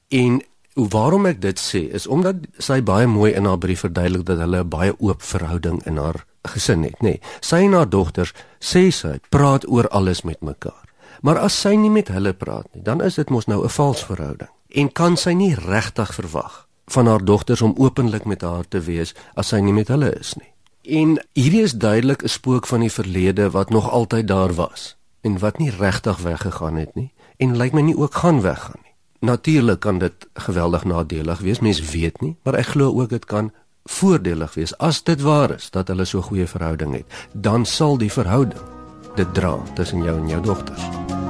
En 0.08 0.40
waarom 0.74 1.26
ek 1.26 1.40
dit 1.42 1.58
sê 1.58 1.88
is 1.94 2.06
omdat 2.06 2.46
sy 2.58 2.80
baie 2.82 3.06
mooi 3.06 3.32
in 3.34 3.44
haar 3.50 3.58
brief 3.58 3.82
verduidelik 3.82 4.26
dat 4.26 4.38
hulle 4.38 4.62
'n 4.62 4.68
baie 4.68 4.94
oop 4.98 5.22
verhouding 5.22 5.82
in 5.86 5.96
haar 5.96 6.24
gesin 6.42 6.82
het, 6.82 6.98
nê. 7.00 7.16
Nee, 7.16 7.20
sy 7.40 7.56
en 7.66 7.72
haar 7.72 7.88
dogters 7.88 8.32
sê 8.58 8.90
sy 8.90 9.18
praat 9.28 9.68
oor 9.68 9.88
alles 9.88 10.22
met 10.22 10.40
mekaar. 10.40 10.88
Maar 11.22 11.38
as 11.38 11.60
sy 11.60 11.74
nie 11.78 11.90
met 11.90 12.08
hulle 12.08 12.32
praat 12.34 12.66
nie, 12.74 12.82
dan 12.82 13.02
is 13.02 13.14
dit 13.14 13.30
mos 13.30 13.46
nou 13.46 13.64
'n 13.64 13.68
vals 13.68 14.04
verhouding. 14.04 14.50
En 14.74 14.92
kan 14.92 15.16
sy 15.16 15.32
nie 15.32 15.54
regtig 15.54 16.14
verwag 16.14 16.66
van 16.86 17.06
haar 17.06 17.24
dogters 17.24 17.62
om 17.62 17.74
openlik 17.76 18.24
met 18.24 18.42
haar 18.42 18.68
te 18.68 18.80
wees 18.80 19.14
as 19.34 19.48
sy 19.48 19.60
nie 19.60 19.72
met 19.72 19.88
hulle 19.88 20.18
is 20.18 20.34
nie. 20.34 20.50
En 20.82 21.18
hierdie 21.32 21.62
is 21.62 21.72
duidelik 21.72 22.22
'n 22.22 22.28
spook 22.28 22.66
van 22.66 22.80
die 22.80 22.92
verlede 22.92 23.50
wat 23.50 23.70
nog 23.70 23.90
altyd 23.90 24.28
daar 24.28 24.52
was 24.54 24.96
en 25.20 25.38
wat 25.38 25.58
nie 25.58 25.70
regtig 25.70 26.18
weggegaan 26.18 26.76
het 26.76 26.94
nie 26.94 27.12
en 27.36 27.56
lyk 27.56 27.72
my 27.72 27.80
nie 27.80 27.96
ook 27.96 28.14
gaan 28.14 28.40
weggaan 28.40 28.80
nie. 28.82 28.92
Natuurlik 29.20 29.80
kan 29.80 29.98
dit 29.98 30.28
geweldig 30.34 30.84
nadelig 30.84 31.38
wees, 31.38 31.60
mens 31.60 31.90
weet 31.90 32.20
nie, 32.20 32.36
maar 32.42 32.54
ek 32.54 32.66
glo 32.66 33.00
ook 33.00 33.08
dit 33.08 33.24
kan 33.24 33.52
voordelig 33.84 34.54
wees 34.54 34.76
as 34.78 35.02
dit 35.02 35.20
waar 35.20 35.54
is 35.54 35.70
dat 35.70 35.88
hulle 35.88 36.04
so 36.04 36.22
goeie 36.22 36.46
verhouding 36.46 36.94
het. 36.94 37.06
Dan 37.32 37.66
sal 37.66 37.98
die 37.98 38.12
verhouding 38.12 38.60
dit 39.16 39.34
dra 39.34 39.56
tussen 39.74 40.02
jou 40.02 40.16
en 40.18 40.28
jou 40.28 40.40
dogters. 40.42 40.82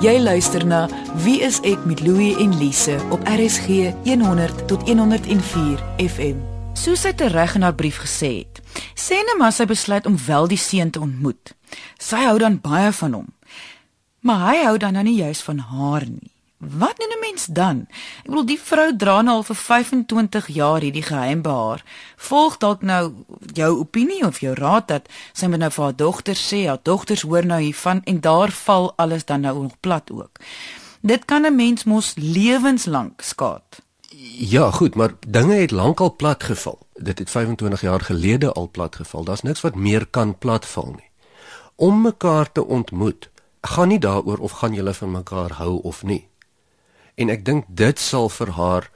Jy 0.02 0.18
luister 0.18 0.64
na 0.66 0.88
Wie 1.22 1.40
is 1.42 1.60
ek 1.66 1.84
met 1.86 2.00
Louie 2.02 2.34
en 2.42 2.56
Lise 2.58 2.96
op 3.14 3.22
RSG 3.28 3.92
100 4.04 4.66
tot 4.66 4.82
104 4.88 5.82
FM. 6.02 6.40
Soos 6.74 7.04
sy 7.04 7.12
tereg 7.14 7.54
in 7.54 7.62
haar 7.62 7.76
brief 7.76 8.00
gesê 8.02 8.32
het, 8.42 8.62
sê 8.98 9.20
net 9.22 9.38
maar 9.38 9.52
sy 9.54 9.66
besluit 9.68 10.06
om 10.08 10.16
wel 10.26 10.48
die 10.50 10.58
seun 10.58 10.90
te 10.90 11.02
ontmoet. 11.02 11.54
Sy 12.02 12.24
hou 12.26 12.38
dan 12.42 12.58
baie 12.62 12.90
van 12.98 13.14
hom. 13.20 13.28
Maar 14.26 14.46
hy 14.48 14.56
hou 14.64 14.76
dan 14.82 14.98
nou 14.98 15.04
nie 15.06 15.20
juis 15.20 15.42
van 15.42 15.62
haar 15.70 16.06
nie. 16.08 16.31
Wat 16.70 16.94
doen 16.96 17.12
'n 17.16 17.20
mens 17.20 17.46
dan? 17.46 17.86
Ek 18.18 18.30
bedoel 18.30 18.44
die 18.44 18.60
vrou 18.60 18.96
dra 18.96 19.22
nou 19.22 19.36
al 19.36 19.42
vir 19.42 19.56
25 19.56 20.46
jaar 20.46 20.80
hierdie 20.80 21.02
geheim 21.02 21.42
behaar. 21.42 21.84
Volg 22.16 22.56
dalk 22.56 22.82
nou 22.82 23.14
jou 23.52 23.78
opinie 23.78 24.26
of 24.26 24.38
jou 24.38 24.54
raad 24.54 24.88
dat 24.88 25.08
sy 25.32 25.46
moet 25.46 25.58
nou 25.58 25.70
vir 25.70 25.84
haar 25.84 25.96
dogter 25.96 26.34
sê, 26.36 26.66
haar 26.66 26.78
dogters 26.82 27.22
hoor 27.22 27.46
nou 27.46 27.60
hiervan 27.60 28.00
en 28.04 28.20
daar 28.20 28.50
val 28.50 28.92
alles 28.96 29.24
dan 29.24 29.40
nou 29.40 29.62
nog 29.62 29.80
plat 29.80 30.10
ook. 30.10 30.38
Dit 31.00 31.24
kan 31.24 31.42
'n 31.46 31.56
mens 31.56 31.84
mos 31.84 32.14
lewenslank 32.16 33.20
skaad. 33.20 33.82
Ja, 34.38 34.70
goed, 34.70 34.94
maar 34.94 35.14
dinge 35.28 35.54
het 35.54 35.70
lankal 35.70 36.16
plat 36.16 36.42
geval. 36.42 36.78
Dit 36.94 37.18
het 37.18 37.30
25 37.30 37.80
jaar 37.80 38.00
gelede 38.00 38.52
al 38.52 38.70
plat 38.70 38.96
geval. 38.96 39.24
Daar's 39.24 39.42
niks 39.42 39.60
wat 39.60 39.74
meer 39.74 40.06
kan 40.06 40.38
platval 40.38 40.94
nie. 40.96 41.10
Om 41.74 42.00
mekaar 42.00 42.52
te 42.52 42.66
ontmoet, 42.66 43.30
gaan 43.60 43.88
nie 43.88 43.98
daaroor 43.98 44.38
of 44.38 44.50
gaan 44.50 44.74
julle 44.74 44.94
van 44.94 45.10
mekaar 45.10 45.52
hou 45.52 45.80
of 45.82 46.02
nie 46.02 46.30
en 47.14 47.28
ek 47.28 47.44
dink 47.44 47.68
dit 47.68 47.98
sal 47.98 48.28
vir 48.28 48.50
haar 48.56 48.90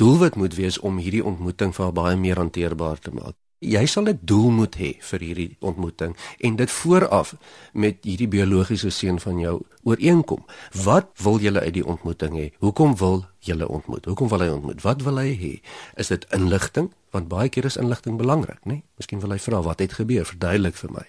doelwit 0.00 0.36
moet 0.40 0.54
wees 0.56 0.78
om 0.78 0.98
hierdie 1.02 1.24
ontmoeting 1.24 1.74
vir 1.76 1.84
haar 1.84 1.96
baie 1.96 2.16
meer 2.16 2.40
hanteerbaar 2.40 2.98
te 2.98 3.12
maak. 3.12 3.36
Jy 3.60 3.84
sal 3.86 4.08
'n 4.08 4.18
doel 4.22 4.50
moet 4.50 4.76
hê 4.76 4.96
vir 5.00 5.20
hierdie 5.20 5.56
ontmoeting 5.60 6.16
en 6.40 6.56
dit 6.56 6.70
vooraf 6.70 7.34
met 7.72 7.98
hierdie 8.04 8.28
biologiese 8.28 8.90
seun 8.90 9.20
van 9.20 9.38
jou 9.38 9.60
ooreenkom. 9.82 10.44
Wat 10.84 11.06
wil 11.16 11.38
julle 11.38 11.60
uit 11.60 11.74
die 11.74 11.84
ontmoeting 11.84 12.32
hê? 12.32 12.52
Hoekom 12.58 12.96
wil 12.96 13.26
julle 13.38 13.68
ontmoet? 13.68 14.04
Hoekom 14.04 14.28
wil 14.28 14.40
hy 14.40 14.48
ontmoet? 14.48 14.82
Wat 14.82 15.02
wil 15.02 15.16
hy 15.18 15.36
hê? 15.36 15.60
Is 15.96 16.08
dit 16.08 16.26
inligting? 16.32 16.90
Want 17.10 17.28
baie 17.28 17.48
keer 17.48 17.64
is 17.64 17.76
inligting 17.76 18.16
belangrik, 18.16 18.64
né? 18.64 18.72
Nee? 18.72 18.82
Miskien 18.96 19.20
wil 19.20 19.30
hy 19.30 19.38
vra 19.38 19.62
wat 19.62 19.78
het 19.78 19.92
gebeur? 19.92 20.24
Verduidelik 20.24 20.74
vir 20.74 20.90
my. 20.90 21.06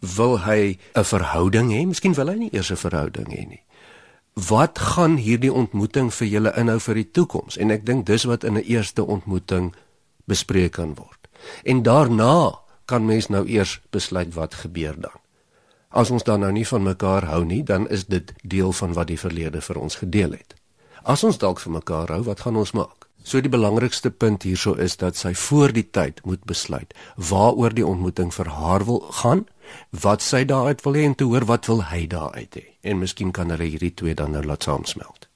Wil 0.00 0.38
hy 0.38 0.78
'n 0.94 1.04
verhouding 1.04 1.72
hê? 1.72 1.86
Miskien 1.86 2.14
wil 2.14 2.28
hy 2.28 2.36
nie 2.36 2.50
eers 2.52 2.70
'n 2.70 2.76
verhouding 2.76 3.28
hê 3.28 3.48
nie 3.48 3.62
wat 4.48 4.78
gaan 4.78 5.16
hierdie 5.16 5.52
ontmoeting 5.52 6.10
vir 6.14 6.28
julle 6.28 6.52
inhou 6.56 6.78
vir 6.80 6.94
die 6.94 7.10
toekoms? 7.10 7.56
En 7.56 7.70
ek 7.70 7.86
dink 7.86 8.06
dis 8.06 8.24
wat 8.24 8.44
in 8.44 8.56
'n 8.56 8.64
eerste 8.64 9.04
ontmoeting 9.04 9.74
bespreek 10.24 10.72
kan 10.72 10.94
word. 10.94 11.28
En 11.64 11.82
daarna 11.82 12.60
kan 12.84 13.06
mens 13.06 13.28
nou 13.28 13.46
eers 13.46 13.80
besluit 13.90 14.34
wat 14.34 14.54
gebeur 14.54 15.00
dan. 15.00 15.18
As 15.90 16.10
ons 16.10 16.22
dan 16.22 16.40
nou 16.40 16.52
nie 16.52 16.66
van 16.66 16.82
mekaar 16.82 17.24
hou 17.24 17.44
nie 17.44 17.62
dan 17.62 17.88
is 17.88 18.06
dit 18.06 18.32
deel 18.42 18.72
van 18.72 18.92
wat 18.92 19.06
die 19.06 19.18
verlede 19.18 19.60
vir 19.60 19.78
ons 19.78 19.96
gedeel 20.02 20.30
het. 20.30 20.54
As 21.02 21.24
ons 21.24 21.38
dalk 21.38 21.60
vir 21.60 21.72
mekaar 21.72 22.08
hou 22.08 22.22
wat 22.22 22.40
gaan 22.40 22.56
ons 22.56 22.72
maak? 22.72 23.08
So 23.22 23.40
die 23.40 23.52
belangrikste 23.52 24.10
punt 24.10 24.42
hierso 24.42 24.74
is 24.80 24.96
dat 24.96 25.16
sy 25.16 25.34
voor 25.34 25.74
die 25.76 25.84
tyd 25.90 26.22
moet 26.24 26.44
besluit 26.48 26.94
waaroor 27.16 27.74
die 27.74 27.86
ontmoeting 27.86 28.32
vir 28.34 28.48
haar 28.48 28.84
wil 28.84 29.00
gaan 29.20 29.44
wat 29.90 30.22
sy 30.22 30.44
daaruit 30.44 30.82
wil 30.84 30.94
hê 30.94 31.04
en 31.04 31.14
te 31.14 31.24
hoor 31.24 31.44
wat 31.44 31.66
wil 31.66 31.82
hy 31.90 32.06
daaruit 32.06 32.54
hê. 32.54 32.66
En 32.82 32.98
miskien 32.98 33.32
kan 33.32 33.50
hulle 33.50 33.64
hierdie 33.64 33.94
twee 33.94 34.14
dan 34.14 34.30
nou 34.30 34.44
laat 34.44 34.62
saamsmelt. 34.62 35.28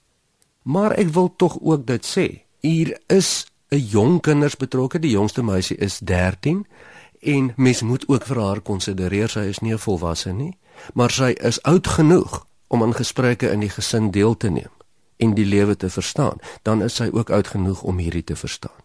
Maar 0.62 0.96
ek 0.96 1.10
wil 1.12 1.32
tog 1.36 1.58
ook 1.60 1.86
dit 1.86 2.06
sê, 2.06 2.26
hier 2.60 2.96
is 3.06 3.46
'n 3.70 3.78
jong 3.78 4.20
kinders 4.20 4.56
betrokke, 4.56 4.98
die 4.98 5.10
jongste 5.10 5.42
meisie 5.42 5.76
is 5.76 5.98
13 5.98 6.66
en 7.20 7.52
mens 7.56 7.82
moet 7.82 8.08
ook 8.08 8.24
vir 8.24 8.40
haar 8.40 8.60
konsidereer 8.60 9.28
sy 9.28 9.48
is 9.48 9.60
nie 9.60 9.72
'n 9.72 9.78
volwasse 9.78 10.32
nie, 10.32 10.56
maar 10.94 11.10
sy 11.10 11.34
is 11.40 11.62
oud 11.62 11.86
genoeg 11.86 12.46
om 12.68 12.82
aan 12.82 12.94
gesprekke 12.94 13.50
in 13.50 13.60
die 13.60 13.70
gesin 13.70 14.10
deel 14.10 14.36
te 14.36 14.48
neem 14.48 14.72
en 15.16 15.34
die 15.34 15.46
lewe 15.46 15.76
te 15.76 15.90
verstaan, 15.90 16.38
dan 16.62 16.82
is 16.82 16.94
sy 16.94 17.08
ook 17.12 17.30
oud 17.30 17.46
genoeg 17.46 17.82
om 17.82 17.98
hierdie 17.98 18.24
te 18.24 18.36
verstaan. 18.36 18.82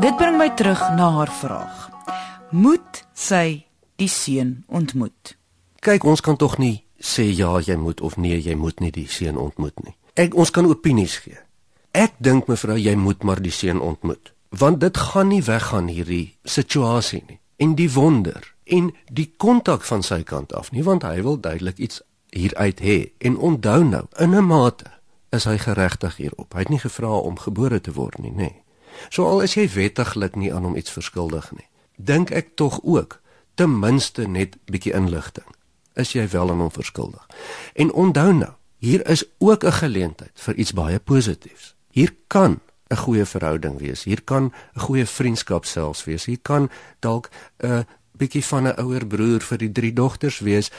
Dit 0.00 0.16
bring 0.16 0.36
my 0.36 0.50
terug 0.58 0.80
na 0.96 1.10
haar 1.10 1.32
vraag 1.32 1.90
moet 2.54 3.02
sy 3.18 3.66
die 3.98 4.08
seun 4.08 4.62
ontmoet. 4.70 5.34
Kyk, 5.82 6.04
ons 6.06 6.22
kan 6.22 6.38
tog 6.38 6.54
nie 6.62 6.84
sê 7.04 7.26
ja, 7.28 7.58
jy 7.60 7.76
moet 7.76 8.00
of 8.00 8.16
nee, 8.16 8.38
jy 8.40 8.54
moet 8.56 8.78
nie 8.80 8.92
die 8.94 9.08
seun 9.10 9.36
ontmoet 9.40 9.76
nie. 9.84 9.92
Ek 10.16 10.36
ons 10.38 10.52
kan 10.54 10.68
opinies 10.70 11.18
gee. 11.24 11.36
Ek 11.94 12.14
dink 12.22 12.48
mevrou, 12.48 12.78
jy 12.78 12.94
moet 12.96 13.26
maar 13.26 13.42
die 13.42 13.52
seun 13.52 13.82
ontmoet, 13.84 14.32
want 14.54 14.80
dit 14.80 14.96
gaan 15.10 15.28
nie 15.30 15.42
weggaan 15.44 15.90
hierdie 15.90 16.36
situasie 16.48 17.22
nie. 17.28 17.40
En 17.60 17.74
die 17.78 17.90
wonder 17.92 18.46
en 18.64 18.92
die 19.12 19.28
kontak 19.36 19.84
van 19.84 20.02
sy 20.06 20.22
kant 20.24 20.54
af 20.56 20.70
nie, 20.72 20.86
want 20.86 21.04
hy 21.04 21.20
wil 21.26 21.36
duidelik 21.36 21.78
iets 21.78 22.00
hieruit 22.34 22.80
hê. 22.80 22.98
En 23.20 23.36
onthou 23.36 23.82
nou, 23.84 24.06
in 24.18 24.34
'n 24.34 24.46
mate 24.46 24.90
is 25.30 25.44
hy 25.44 25.58
geregtig 25.58 26.16
hierop. 26.16 26.54
Hy 26.54 26.58
het 26.58 26.68
nie 26.68 26.78
gevra 26.78 27.18
om 27.18 27.38
gebore 27.38 27.80
te 27.80 27.92
word 27.92 28.18
nie, 28.18 28.30
nê. 28.30 28.36
Nee. 28.36 28.62
So 29.10 29.26
al 29.26 29.42
is 29.42 29.54
jy 29.54 29.68
wettiglik 29.68 30.36
nie 30.36 30.54
aan 30.54 30.64
hom 30.64 30.76
iets 30.76 30.90
verskuldig 30.90 31.52
nie 31.52 31.66
dink 31.96 32.30
ek 32.30 32.54
tog 32.54 32.80
ook 32.82 33.20
ten 33.54 33.78
minste 33.78 34.26
net 34.26 34.56
bietjie 34.66 34.92
inligting 34.92 35.54
is 35.94 36.12
jy 36.12 36.26
wel 36.28 36.50
aan 36.50 36.58
hom 36.58 36.72
verskuldig. 36.74 37.26
En 37.74 37.92
onthou 37.92 38.32
nou, 38.34 38.52
hier 38.78 39.06
is 39.08 39.24
ook 39.38 39.64
'n 39.64 39.72
geleentheid 39.72 40.32
vir 40.34 40.54
iets 40.54 40.72
baie 40.72 40.98
positiefs. 40.98 41.74
Hier 41.90 42.14
kan 42.26 42.60
'n 42.90 42.96
goeie 42.96 43.24
verhouding 43.24 43.78
wees. 43.78 44.04
Hier 44.04 44.22
kan 44.22 44.52
'n 44.74 44.80
goeie 44.80 45.06
vriendskap 45.06 45.64
selfs 45.64 46.04
wees. 46.04 46.24
Hier 46.24 46.38
kan 46.42 46.70
dalk 46.98 47.30
'n 47.58 47.86
bietjie 48.12 48.44
van 48.44 48.66
'n 48.66 48.80
ouer 48.80 49.06
broer 49.06 49.40
vir 49.40 49.58
die 49.58 49.72
drie 49.72 49.92
dogters 49.92 50.38
wees. 50.38 50.70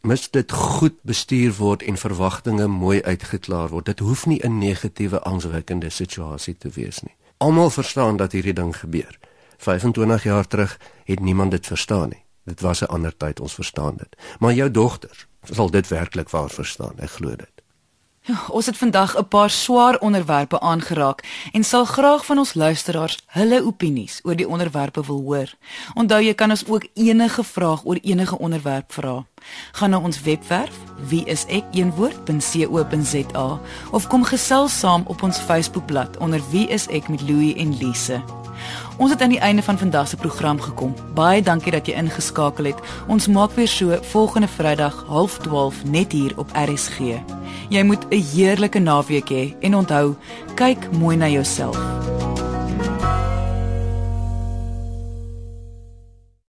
Mis 0.00 0.30
dit 0.30 0.52
goed 0.52 1.02
bestuur 1.02 1.54
word 1.54 1.82
en 1.82 1.96
verwagtinge 1.96 2.66
mooi 2.66 3.02
uitgeklaar 3.02 3.68
word. 3.68 3.84
Dit 3.84 3.98
hoef 3.98 4.26
nie 4.26 4.40
'n 4.44 4.58
negatiewe 4.58 5.20
angswekkende 5.20 5.90
situasie 5.90 6.56
te 6.58 6.68
wees 6.68 7.00
nie. 7.02 7.14
Almal 7.36 7.70
verstaan 7.70 8.16
dat 8.16 8.32
hierdie 8.32 8.52
ding 8.52 8.76
gebeur. 8.76 9.18
25 9.64 10.24
jaar 10.24 10.46
terug 10.46 10.78
het 11.04 11.20
niemand 11.20 11.50
dit 11.50 11.66
verstaan 11.66 12.08
nie. 12.08 12.24
Dit 12.44 12.60
was 12.60 12.80
'n 12.80 12.92
ander 12.92 13.16
tyd, 13.16 13.40
ons 13.40 13.54
verstaan 13.54 13.96
dit. 13.96 14.16
Maar 14.38 14.52
jou 14.52 14.70
dogter 14.70 15.26
sal 15.42 15.70
dit 15.70 15.88
werklik 15.88 16.28
waar 16.28 16.50
verstaan, 16.50 16.98
ek 16.98 17.10
glo 17.10 17.36
dit. 17.36 17.54
Ja, 18.24 18.40
ons 18.48 18.66
het 18.66 18.76
vandag 18.76 19.18
'n 19.18 19.28
paar 19.28 19.50
swaar 19.50 19.98
onderwerpe 19.98 20.60
aangeraak 20.60 21.48
en 21.52 21.64
sal 21.64 21.84
graag 21.84 22.24
van 22.24 22.38
ons 22.38 22.54
luisteraars 22.54 23.18
hulle 23.26 23.64
opinies 23.64 24.20
oor 24.22 24.36
die 24.36 24.48
onderwerpe 24.48 25.06
wil 25.06 25.20
hoor. 25.20 25.54
Onthou 25.94 26.22
jy 26.22 26.34
kan 26.34 26.50
ons 26.50 26.66
ook 26.66 26.86
enige 26.94 27.44
vraag 27.44 27.84
oor 27.84 27.98
enige 28.02 28.38
onderwerp 28.38 28.92
vra. 28.92 29.26
Gaan 29.72 29.90
na 29.90 29.98
ons 29.98 30.22
webwerf 30.22 30.76
wieisek1woord.co.za 31.10 33.60
of 33.90 34.06
kom 34.06 34.24
gesels 34.24 34.78
saam 34.78 35.02
op 35.06 35.22
ons 35.22 35.38
Facebookblad 35.38 36.16
onder 36.16 36.40
wie 36.50 36.68
is 36.68 36.86
ek 36.86 37.08
met 37.08 37.20
Louie 37.20 37.54
en 37.54 37.78
Lise. 37.78 38.43
Ons 38.96 39.10
het 39.10 39.20
aan 39.20 39.28
die 39.34 39.40
einde 39.40 39.62
van 39.62 39.78
vandag 39.78 40.08
se 40.08 40.16
program 40.16 40.60
gekom. 40.60 40.94
Baie 41.14 41.42
dankie 41.42 41.72
dat 41.72 41.86
jy 41.86 41.96
ingeskakel 41.98 42.70
het. 42.70 42.82
Ons 43.10 43.26
maak 43.26 43.56
weer 43.58 43.68
so 43.68 43.98
volgende 44.14 44.48
Vrydag 44.48 45.04
12:30 45.04 45.82
net 45.90 46.12
hier 46.12 46.38
op 46.38 46.50
RSG. 46.54 46.98
Jy 47.68 47.82
moet 47.82 48.06
'n 48.10 48.22
heerlike 48.34 48.78
naweek 48.78 49.28
hê 49.28 49.54
en 49.60 49.74
onthou, 49.76 50.14
kyk 50.54 50.92
mooi 50.92 51.16
na 51.16 51.28
jouself. 51.28 51.78